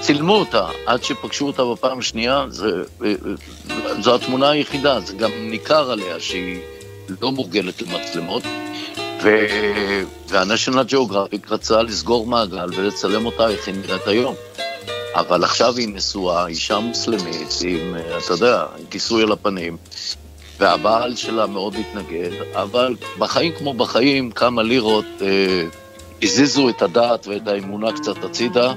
צילמו 0.00 0.34
אותה 0.34 0.68
עד 0.86 1.04
שפגשו 1.04 1.46
אותה 1.46 1.62
בפעם 1.64 1.98
השנייה, 1.98 2.44
זה, 2.48 2.70
זו 4.00 4.14
התמונה 4.14 4.50
היחידה, 4.50 5.00
זה 5.00 5.14
גם 5.14 5.30
ניכר 5.50 5.90
עליה 5.90 6.20
שהיא 6.20 6.58
לא 7.20 7.32
מורגלת 7.32 7.82
למצלמות. 7.82 8.42
וה-National 9.22 10.92
Geographic 10.92 11.50
רצה 11.50 11.82
לסגור 11.82 12.26
מעגל 12.26 12.68
ולצלם 12.76 13.26
אותה 13.26 13.48
איך 13.48 13.66
היא 13.66 13.74
נראית 13.74 14.06
היום. 14.06 14.34
אבל 15.14 15.44
עכשיו 15.44 15.76
היא 15.76 15.88
נשואה, 15.88 16.46
אישה 16.46 16.78
מוסלמית, 16.78 17.60
עם, 17.64 17.96
אתה 18.24 18.32
יודע, 18.32 18.64
עם 18.78 18.86
כיסוי 18.90 19.22
על 19.22 19.32
הפנים, 19.32 19.76
והבעל 20.58 21.16
שלה 21.16 21.46
מאוד 21.46 21.74
התנגד, 21.74 22.30
אבל 22.54 22.96
בחיים 23.18 23.52
כמו 23.52 23.74
בחיים, 23.74 24.30
כמה 24.30 24.62
לירות 24.62 25.04
אה, 25.22 25.64
הזיזו 26.22 26.68
את 26.68 26.82
הדעת 26.82 27.26
ואת 27.26 27.48
האמונה 27.48 27.92
קצת 27.92 28.24
הצידה, 28.24 28.72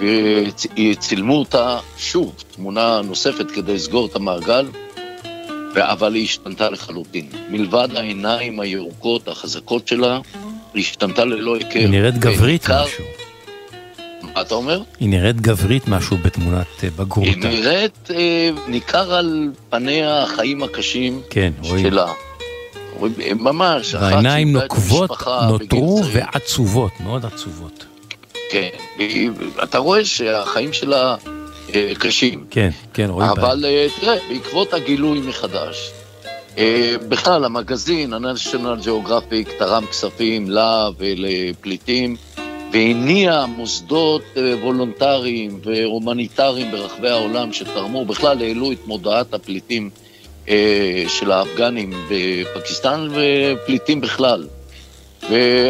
וצילמו 0.00 1.38
אותה 1.38 1.78
שוב, 1.96 2.34
תמונה 2.54 3.00
נוספת 3.02 3.50
כדי 3.50 3.74
לסגור 3.74 4.06
את 4.06 4.16
המעגל, 4.16 4.66
אבל 5.82 6.14
היא 6.14 6.24
השתנתה 6.24 6.70
לחלוטין. 6.70 7.28
מלבד 7.50 7.88
העיניים 7.96 8.60
הירוקות, 8.60 9.28
החזקות 9.28 9.88
שלה, 9.88 10.18
היא 10.74 10.82
השתנתה 10.82 11.24
ללא 11.24 11.56
היכר. 11.56 11.78
היא 11.78 11.88
נראית 11.88 12.18
גברית 12.18 12.40
בעיקר... 12.40 12.84
משהו. 12.84 13.04
מה 14.34 14.40
אתה 14.40 14.54
אומר? 14.54 14.82
היא 15.00 15.08
נראית 15.08 15.40
גברית 15.40 15.88
משהו 15.88 16.16
בתמונת 16.16 16.66
אה, 16.84 16.88
בגרותה. 16.96 17.30
היא 17.30 17.36
נראית, 17.38 18.10
אה, 18.10 18.50
ניכר 18.68 19.14
על 19.14 19.50
פניה 19.70 20.22
החיים 20.22 20.62
הקשים 20.62 21.20
כן, 21.30 21.52
שלה. 21.62 22.06
רואים. 22.98 23.14
ממש, 23.38 23.94
והעיניים 23.94 24.52
נוקבות, 24.52 25.10
נותרו 25.48 26.02
ועצובות, 26.12 26.92
מאוד 27.00 27.24
עצובות. 27.26 27.84
כן, 28.50 28.68
אתה 29.62 29.78
רואה 29.78 30.04
שהחיים 30.04 30.72
שלה 30.72 31.14
אה, 31.26 31.43
קשים. 31.98 32.44
כן, 32.50 32.70
כן, 32.92 33.10
רואים. 33.10 33.30
אבל 33.30 33.64
אה, 33.64 33.86
תראה, 34.00 34.16
בעקבות 34.28 34.74
הגילוי 34.74 35.20
מחדש, 35.20 35.90
אה, 36.58 36.94
בכלל, 37.08 37.44
המגזין, 37.44 38.12
ה-National 38.12 38.86
Geographic, 38.86 39.58
תרם 39.58 39.86
כספים 39.86 40.50
לה 40.50 40.88
ולפליטים, 40.98 42.16
והניע 42.72 43.44
מוסדות 43.56 44.22
וולונטריים 44.62 45.60
והומניטריים 45.64 46.70
ברחבי 46.70 47.08
העולם 47.08 47.52
שתרמו, 47.52 48.04
בכלל 48.04 48.42
העלו 48.42 48.72
את 48.72 48.86
מודעת 48.86 49.34
הפליטים 49.34 49.90
של 51.08 51.30
האפגנים 51.30 51.92
בפקיסטן 52.10 53.08
ופליטים 53.10 54.00
בכלל. 54.00 54.46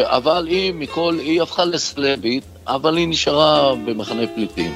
אבל 0.03 0.47
היא 0.47 0.73
מכל, 0.73 1.17
היא 1.19 1.41
הפכה 1.41 1.65
לסלבית, 1.65 2.43
אבל 2.67 2.97
היא 2.97 3.07
נשארה 3.07 3.75
במחנה 3.75 4.27
פליטים. 4.35 4.73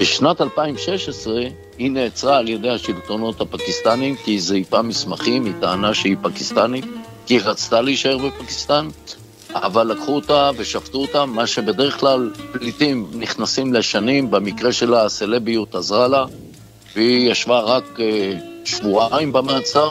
בשנת 0.00 0.40
2016 0.40 1.40
היא 1.78 1.90
נעצרה 1.90 2.38
על 2.38 2.48
ידי 2.48 2.70
השלטונות 2.70 3.40
הפקיסטנים 3.40 4.16
כי 4.16 4.30
היא 4.30 4.40
זייפה 4.40 4.82
מסמכים, 4.82 5.44
היא 5.44 5.52
טענה 5.60 5.94
שהיא 5.94 6.16
פקיסטנית, 6.22 6.84
כי 7.26 7.34
היא 7.34 7.40
רצתה 7.44 7.80
להישאר 7.80 8.18
בפקיסטן, 8.18 8.88
אבל 9.54 9.86
לקחו 9.86 10.14
אותה 10.14 10.50
ושפטו 10.56 10.98
אותה, 10.98 11.26
מה 11.26 11.46
שבדרך 11.46 12.00
כלל 12.00 12.30
פליטים 12.52 13.10
נכנסים 13.14 13.74
לשנים, 13.74 14.30
במקרה 14.30 14.72
שלה 14.72 15.04
הסלביות 15.04 15.74
עזרה 15.74 16.08
לה, 16.08 16.24
והיא 16.96 17.30
ישבה 17.30 17.60
רק 17.60 18.00
אה, 18.00 18.32
שבועיים 18.64 19.32
במעצר, 19.32 19.90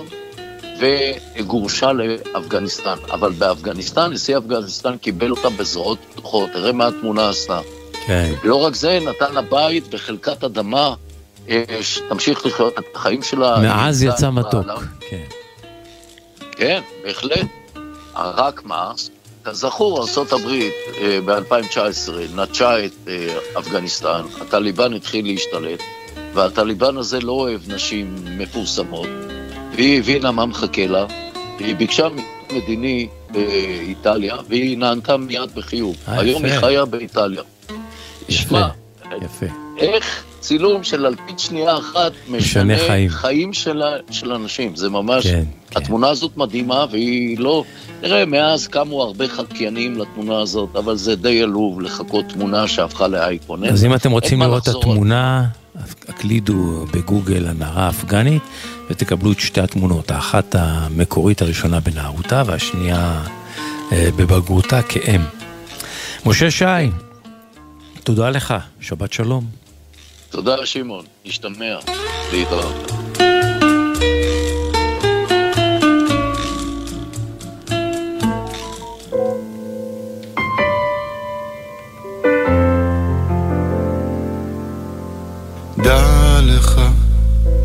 וגורשה 0.80 1.92
לאפגניסטן. 1.94 2.96
אבל 3.12 3.32
באפגניסטן, 3.32 4.12
נשיא 4.12 4.38
אפגניסטן 4.38 4.98
קיבל 4.98 5.32
אותה 5.32 5.50
בזרועות 5.50 6.00
פתוחות, 6.12 6.50
תראה 6.54 6.72
מה 6.72 6.88
התמונה 6.88 7.30
עשתה. 7.30 7.60
כן. 8.06 8.34
לא 8.44 8.56
רק 8.56 8.76
זה, 8.76 9.00
נתן 9.00 9.34
לה 9.34 9.42
בית 9.42 9.88
בחלקת 9.88 10.44
אדמה, 10.44 10.94
אה, 11.50 11.64
שתמשיך 11.82 12.46
לחיות 12.46 12.80
את 12.80 12.96
החיים 12.96 13.24
שלה. 13.24 13.60
מאז 13.60 14.04
יצא 14.04 14.30
מתוק. 14.30 14.66
כן. 15.10 15.24
כן, 16.52 16.82
בהחלט. 17.04 17.48
רק 18.16 18.64
מה, 18.64 18.92
כזכור, 19.44 20.00
ארה"ב 20.18 20.48
אה, 21.02 21.20
ב-2019 21.26 22.12
נטשה 22.36 22.86
את 22.86 22.92
אה, 23.08 23.38
אפגניסטן, 23.60 24.22
הטליבן 24.42 24.94
התחיל 24.94 25.26
להשתלט, 25.26 25.80
והטליבן 26.34 26.98
הזה 26.98 27.20
לא 27.20 27.32
אוהב 27.32 27.62
נשים 27.68 28.16
מפורסמות, 28.38 29.08
והיא 29.76 30.00
הבינה 30.00 30.32
מה 30.32 30.46
מחכה 30.46 30.88
לה, 30.88 31.06
והיא 31.60 31.76
ביקשה 31.76 32.08
מדיני 32.52 33.08
באיטליה, 33.32 34.36
והיא 34.50 34.78
נענתה 34.78 35.18
מיד 35.18 35.56
בחיוב. 35.56 35.96
היום 36.08 36.46
היא 36.46 36.60
חיה 36.60 36.86
באיטליה. 36.86 37.42
יפה. 38.30 39.46
איך 39.78 40.24
צילום 40.40 40.84
של 40.84 41.06
אלפית 41.06 41.40
שנייה 41.40 41.78
אחת 41.78 42.12
משנה 42.30 42.78
חיים, 42.78 43.10
חיים 43.10 43.54
של, 43.54 43.82
של 44.12 44.32
אנשים, 44.34 44.76
זה 44.76 44.90
ממש, 44.90 45.28
כן, 45.28 45.44
כן. 45.70 45.80
התמונה 45.80 46.10
הזאת 46.10 46.38
מדהימה 46.38 46.86
והיא 46.92 47.40
לא, 47.40 47.64
נראה, 48.02 48.26
מאז 48.26 48.68
קמו 48.68 49.02
הרבה 49.04 49.28
חקיינים 49.28 49.98
לתמונה 49.98 50.40
הזאת, 50.40 50.76
אבל 50.76 50.96
זה 50.96 51.16
די 51.16 51.42
עלוב 51.42 51.82
לחכות 51.82 52.26
תמונה 52.30 52.68
שהפכה 52.68 53.08
לאייקון. 53.08 53.64
אז 53.64 53.86
אם 53.86 53.94
אתם 53.94 54.12
רוצים 54.12 54.42
לראות 54.42 54.70
את 54.70 54.76
התמונה, 54.76 55.46
הקלידו 56.08 56.86
בגוגל 56.94 57.48
הנערה 57.48 57.86
האפגנית 57.86 58.42
ותקבלו 58.90 59.32
את 59.32 59.40
שתי 59.40 59.62
התמונות, 59.62 60.12
האחת 60.12 60.56
המקורית 60.60 61.42
הראשונה 61.42 61.80
בנערותה 61.80 62.44
והשנייה 62.46 63.22
אה, 63.92 64.10
בבגרותה 64.16 64.82
כאם. 64.82 65.22
משה 66.26 66.52
שי, 66.52 66.66
תודה 68.06 68.30
לך, 68.30 68.54
שבת 68.82 69.14
שלום. 69.14 69.46
תודה 70.30 70.56
לשמעון, 70.56 71.06
השתמע, 71.26 71.78
להתראות. 72.34 72.92
דע 85.78 86.40
לך 86.44 86.82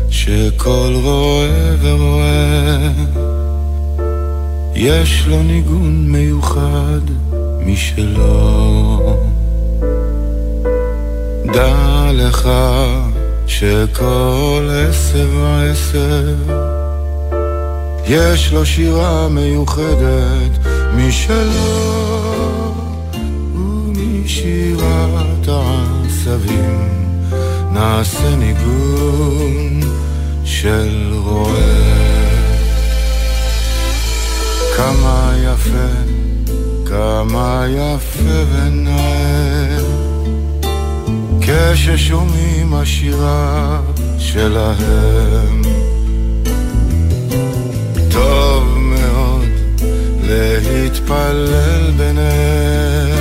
שכל 0.09 0.93
רואה 1.03 1.75
ורואה 1.81 2.91
יש 4.75 5.27
לו 5.27 5.43
ניגון 5.43 6.11
מיוחד 6.11 7.01
משלו 7.65 8.61
דע 11.53 12.11
לך 12.13 12.49
שכל 13.47 14.69
עשר 14.89 15.27
ועשר 15.33 16.35
יש 18.05 18.53
לו 18.53 18.65
שירה 18.65 19.27
מיוחדת 19.29 20.67
משלו 20.95 22.73
ומשירת 23.55 25.47
העשבים 25.47 26.89
נעשה 27.73 28.35
ניגון 28.35 29.79
של 30.45 31.13
רועה. 31.13 32.01
כמה 34.77 35.33
יפה, 35.43 36.11
כמה 36.85 37.65
יפה 37.67 38.43
ונאה 38.53 39.90
כששומעים 41.41 42.73
השירה 42.73 43.81
שלהם. 44.19 45.61
טוב 48.11 48.77
מאוד 48.77 49.49
להתפלל 50.23 51.91
ביניהם 51.97 53.11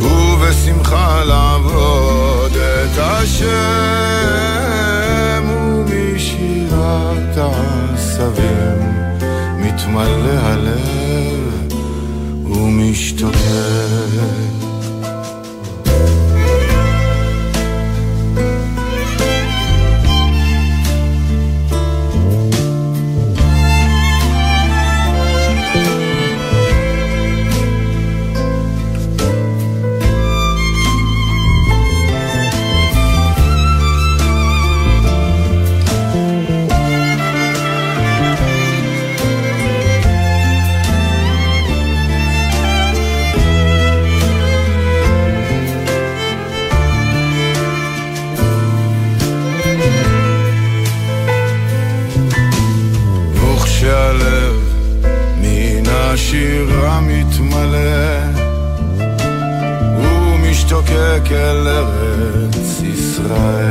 ובשמחה 0.00 1.24
לעבוד 1.24 2.52
את 2.56 2.98
השם 2.98 3.44
ומשירת 5.48 7.36
העשבים 7.36 8.94
מתמלא 9.58 10.38
הלב 10.40 11.72
ומשתוקק 12.44 13.34
אל 61.34 61.68
ארץ 61.68 62.82
ישראל. 62.82 63.63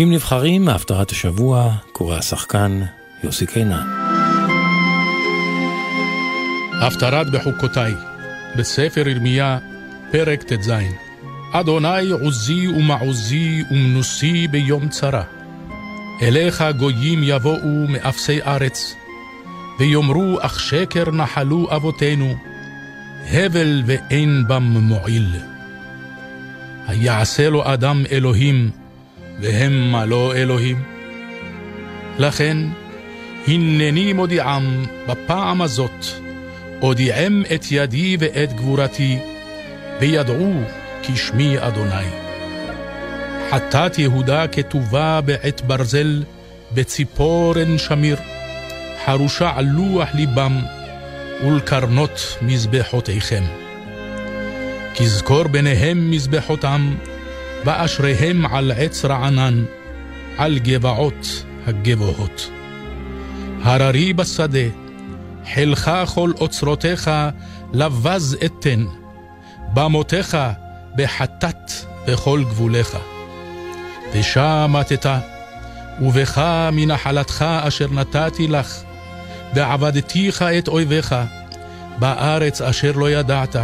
פסוקים 0.00 0.14
נבחרים 0.14 0.64
מהפטרת 0.64 1.10
השבוע, 1.10 1.72
קורא 1.92 2.16
השחקן 2.16 2.80
יוסי 3.24 3.46
קינן. 3.46 3.86
הפטרת 6.82 7.30
בחוקותיי, 7.30 7.94
בספר 8.56 9.08
ירמיה, 9.08 9.58
פרק 10.10 10.42
ט"ז. 10.42 10.72
אדוני 11.52 12.10
עוזי 12.10 12.68
ומעוזי 12.68 13.62
ומנוסי 13.70 14.48
ביום 14.48 14.88
צרה. 14.88 15.22
אליך 16.22 16.64
גויים 16.78 17.20
יבואו 17.22 17.86
מאפסי 17.88 18.42
ארץ, 18.42 18.94
ויאמרו 19.78 20.38
אך 20.40 20.60
שקר 20.60 21.10
נחלו 21.10 21.76
אבותינו, 21.76 22.34
הבל 23.30 23.82
ואין 23.86 24.44
בם 24.48 24.62
מועיל. 24.62 25.36
היעשה 26.86 27.50
לו 27.50 27.72
אדם 27.74 28.02
אלוהים, 28.12 28.70
והמה 29.40 30.04
לא 30.04 30.34
אלוהים? 30.34 30.82
לכן, 32.18 32.56
הנני 33.46 34.12
מודיעם 34.12 34.86
בפעם 35.08 35.62
הזאת, 35.62 36.06
אודיעם 36.82 37.42
את 37.54 37.64
ידי 37.70 38.16
ואת 38.20 38.52
גבורתי, 38.52 39.18
וידעו 40.00 40.52
כי 41.02 41.16
שמי 41.16 41.56
אדוני. 41.58 42.08
חטאת 43.50 43.98
יהודה 43.98 44.48
כתובה 44.48 45.20
בעת 45.20 45.60
ברזל, 45.60 46.22
בציפורן 46.74 47.78
שמיר, 47.78 48.16
חרושה 49.04 49.52
על 49.56 49.64
לוח 49.64 50.08
ליבם, 50.14 50.60
ולקרנות 51.44 52.36
מזבחותיכם. 52.42 53.42
כזכור 54.96 55.48
ביניהם 55.48 56.10
מזבחותם, 56.10 56.94
ואשריהם 57.64 58.46
על 58.46 58.72
עץ 58.76 59.04
רענן, 59.04 59.64
על 60.36 60.58
גבעות 60.58 61.44
הגבוהות. 61.66 62.50
הררי 63.62 64.12
בשדה, 64.12 64.68
חילך 65.54 65.90
כל 66.14 66.32
אוצרותיך, 66.40 67.10
לבז 67.72 68.36
אתן, 68.44 68.84
במותיך 69.74 70.36
בחטאת 70.96 71.72
בכל 72.06 72.44
גבוליך. 72.44 72.96
ושמטת, 74.12 75.06
ובך 76.00 76.42
מנחלתך 76.72 77.44
אשר 77.62 77.86
נתתי 77.92 78.48
לך, 78.48 78.82
ועבדתיך 79.54 80.42
את 80.42 80.68
אויביך, 80.68 81.14
בארץ 81.98 82.62
אשר 82.62 82.92
לא 82.92 83.10
ידעת, 83.10 83.56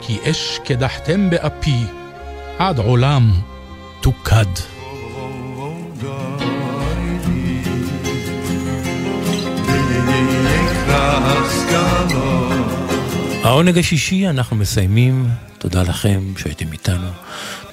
כי 0.00 0.18
אש 0.30 0.60
קדחתם 0.64 1.30
באפי, 1.30 1.84
עד 2.58 2.78
עולם 2.78 3.32
תוקד. 4.00 4.44
העונג 13.42 13.78
השישי 13.78 14.28
אנחנו 14.28 14.56
מסיימים, 14.56 15.28
תודה 15.58 15.82
לכם 15.82 16.20
שהייתם 16.36 16.72
איתנו. 16.72 17.08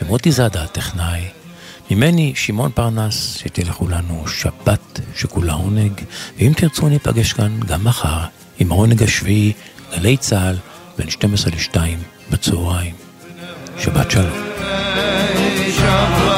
למוטי 0.02 0.32
זאדה 0.32 0.64
הטכנאי, 0.64 1.22
ממני 1.92 2.34
שמעון 2.36 2.72
פרנס, 2.72 3.38
שתהיה 3.38 3.68
לכולנו 3.68 4.28
שבת 4.28 5.00
שכולה 5.16 5.54
עונג, 5.54 5.92
ואם 6.38 6.52
תרצו 6.58 6.90
ניפגש 6.90 7.34
כאן 7.34 7.60
גם 7.68 7.84
מחר 7.84 8.26
עם 8.60 8.72
העונג 8.72 9.04
השביעי, 9.04 9.54
גלי 9.92 10.18
צה"ל, 10.18 10.56
בין 10.98 11.10
12 11.10 11.52
ל-2 11.52 11.80
בצהריים. 12.32 12.94
שבת 13.78 14.12
שלום. 14.12 14.49
şahı 15.72 16.29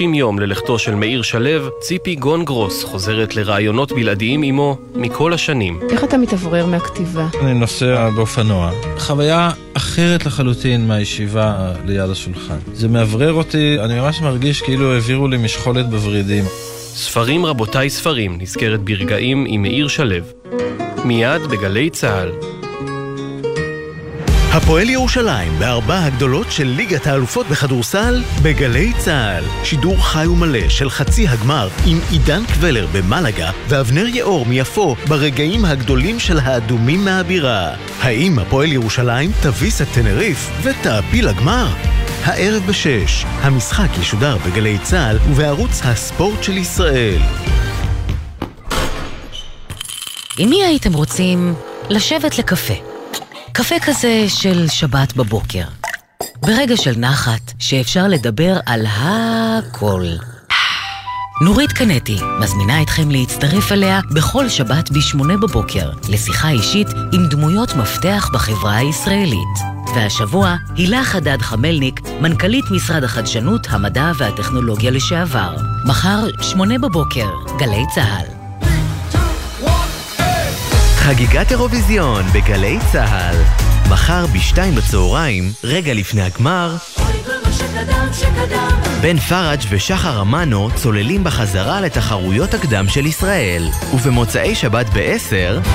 30 0.00 0.14
יום 0.14 0.38
ללכתו 0.38 0.78
של 0.78 0.94
מאיר 0.94 1.22
שלו, 1.22 1.68
ציפי 1.80 2.14
גונגרוס 2.14 2.84
חוזרת 2.84 3.36
לראיונות 3.36 3.92
בלעדיים 3.92 4.42
עמו 4.42 4.78
מכל 4.94 5.32
השנים. 5.32 5.80
איך 5.90 6.04
אתה 6.04 6.18
מתאוורר 6.18 6.66
מהכתיבה? 6.66 7.28
אני 7.40 7.54
נוסע 7.54 8.10
באופנוע. 8.10 8.70
חוויה 8.98 9.50
אחרת 9.74 10.26
לחלוטין 10.26 10.88
מהישיבה 10.88 11.72
ליד 11.84 12.10
השולחן. 12.10 12.58
זה 12.72 12.88
מאוורר 12.88 13.32
אותי, 13.32 13.80
אני 13.80 14.00
ממש 14.00 14.20
מרגיש 14.20 14.62
כאילו 14.62 14.92
העבירו 14.92 15.28
לי 15.28 15.36
משחולת 15.36 15.90
בוורידים. 15.90 16.44
ספרים 16.94 17.46
רבותיי 17.46 17.90
ספרים 17.90 18.38
נזכרת 18.40 18.80
ברגעים 18.80 19.44
עם 19.48 19.62
מאיר 19.62 19.88
שלו. 19.88 20.24
מיד 21.04 21.42
בגלי 21.42 21.90
צה"ל. 21.90 22.49
הפועל 24.52 24.90
ירושלים 24.90 25.58
בארבע 25.58 26.04
הגדולות 26.04 26.52
של 26.52 26.64
ליגת 26.64 27.06
האלופות 27.06 27.46
בכדורסל 27.46 28.22
בגלי 28.42 28.92
צה"ל. 28.98 29.44
שידור 29.64 30.06
חי 30.06 30.26
ומלא 30.26 30.68
של 30.68 30.90
חצי 30.90 31.28
הגמר 31.28 31.68
עם 31.86 31.98
עידן 32.10 32.42
קבלר 32.46 32.86
במלגה 32.92 33.50
ואבנר 33.68 34.06
יאור 34.06 34.46
מיפו 34.46 34.96
ברגעים 35.08 35.64
הגדולים 35.64 36.18
של 36.18 36.38
האדומים 36.38 37.04
מהבירה. 37.04 37.74
האם 38.00 38.38
הפועל 38.38 38.72
ירושלים 38.72 39.30
תביס 39.42 39.82
את 39.82 39.86
טנריף 39.94 40.50
ותעפיל 40.62 41.28
לגמר? 41.28 41.66
הערב 42.24 42.62
בשש, 42.68 43.24
המשחק 43.24 43.98
ישודר 44.00 44.36
בגלי 44.46 44.78
צה"ל 44.82 45.18
ובערוץ 45.30 45.80
הספורט 45.84 46.42
של 46.42 46.56
ישראל. 46.56 47.20
עם 50.38 50.50
מי 50.50 50.64
הייתם 50.64 50.92
רוצים 50.92 51.54
לשבת 51.90 52.38
לקפה? 52.38 52.89
קפה 53.52 53.74
כזה 53.82 54.24
של 54.28 54.68
שבת 54.68 55.16
בבוקר. 55.16 55.64
ברגע 56.40 56.76
של 56.76 56.94
נחת, 56.96 57.52
שאפשר 57.58 58.08
לדבר 58.08 58.58
על 58.66 58.86
הכל. 58.86 60.04
נורית 61.42 61.72
קנטי 61.72 62.18
מזמינה 62.40 62.82
אתכם 62.82 63.10
להצטרף 63.10 63.72
אליה 63.72 64.00
בכל 64.14 64.48
שבת 64.48 64.90
ב-8 64.90 65.22
בבוקר 65.42 65.90
לשיחה 66.08 66.50
אישית 66.50 66.88
עם 67.12 67.26
דמויות 67.26 67.76
מפתח 67.76 68.30
בחברה 68.32 68.76
הישראלית. 68.76 69.58
והשבוע, 69.94 70.56
הילה 70.76 71.04
חדד 71.04 71.42
חמלניק, 71.42 72.00
מנכ"לית 72.20 72.64
משרד 72.70 73.04
החדשנות, 73.04 73.66
המדע 73.70 74.12
והטכנולוגיה 74.18 74.90
לשעבר. 74.90 75.56
מחר, 75.86 76.26
8 76.40 76.78
בבוקר, 76.78 77.28
גלי 77.58 77.84
צה"ל. 77.94 78.39
חגיגת 81.00 81.50
אירוויזיון 81.50 82.24
בגלי 82.32 82.78
צה"ל. 82.92 83.36
מחר 83.90 84.26
בשתיים 84.26 84.74
בצהריים, 84.74 85.52
רגע 85.64 85.94
לפני 85.94 86.22
הגמר, 86.22 86.76
בן 89.00 89.18
פראג' 89.18 89.60
ושחר 89.70 90.22
אמנו 90.22 90.68
צוללים 90.74 91.24
בחזרה 91.24 91.80
לתחרויות 91.80 92.54
הקדם 92.54 92.88
של 92.88 93.06
ישראל. 93.06 93.68
ובמוצאי 93.94 94.54
שבת 94.54 94.86
ב-10, 94.92 95.68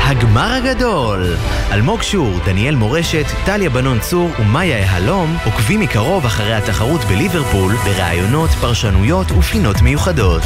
הגמר 0.00 0.52
הגדול! 0.52 1.36
אלמוג 1.72 2.02
שור, 2.02 2.38
דניאל 2.44 2.74
מורשת, 2.74 3.26
טליה 3.44 3.70
בנון 3.70 3.98
צור 4.00 4.30
ומאיה 4.38 4.78
יהלום 4.78 5.36
עוקבים 5.44 5.80
מקרוב 5.80 6.26
אחרי 6.26 6.54
התחרות 6.54 7.00
בליברפול 7.04 7.76
בראיונות, 7.76 8.50
פרשנויות 8.50 9.30
ופינות 9.30 9.82
מיוחדות. 9.82 10.42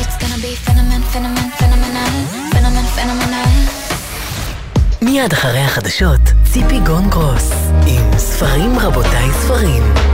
מיד 5.04 5.32
אחרי 5.32 5.58
החדשות, 5.58 6.20
ציפי 6.52 6.80
גון 6.80 7.10
גרוס, 7.10 7.52
עם 7.86 8.18
ספרים 8.18 8.78
רבותיי 8.78 9.30
ספרים. 9.32 10.13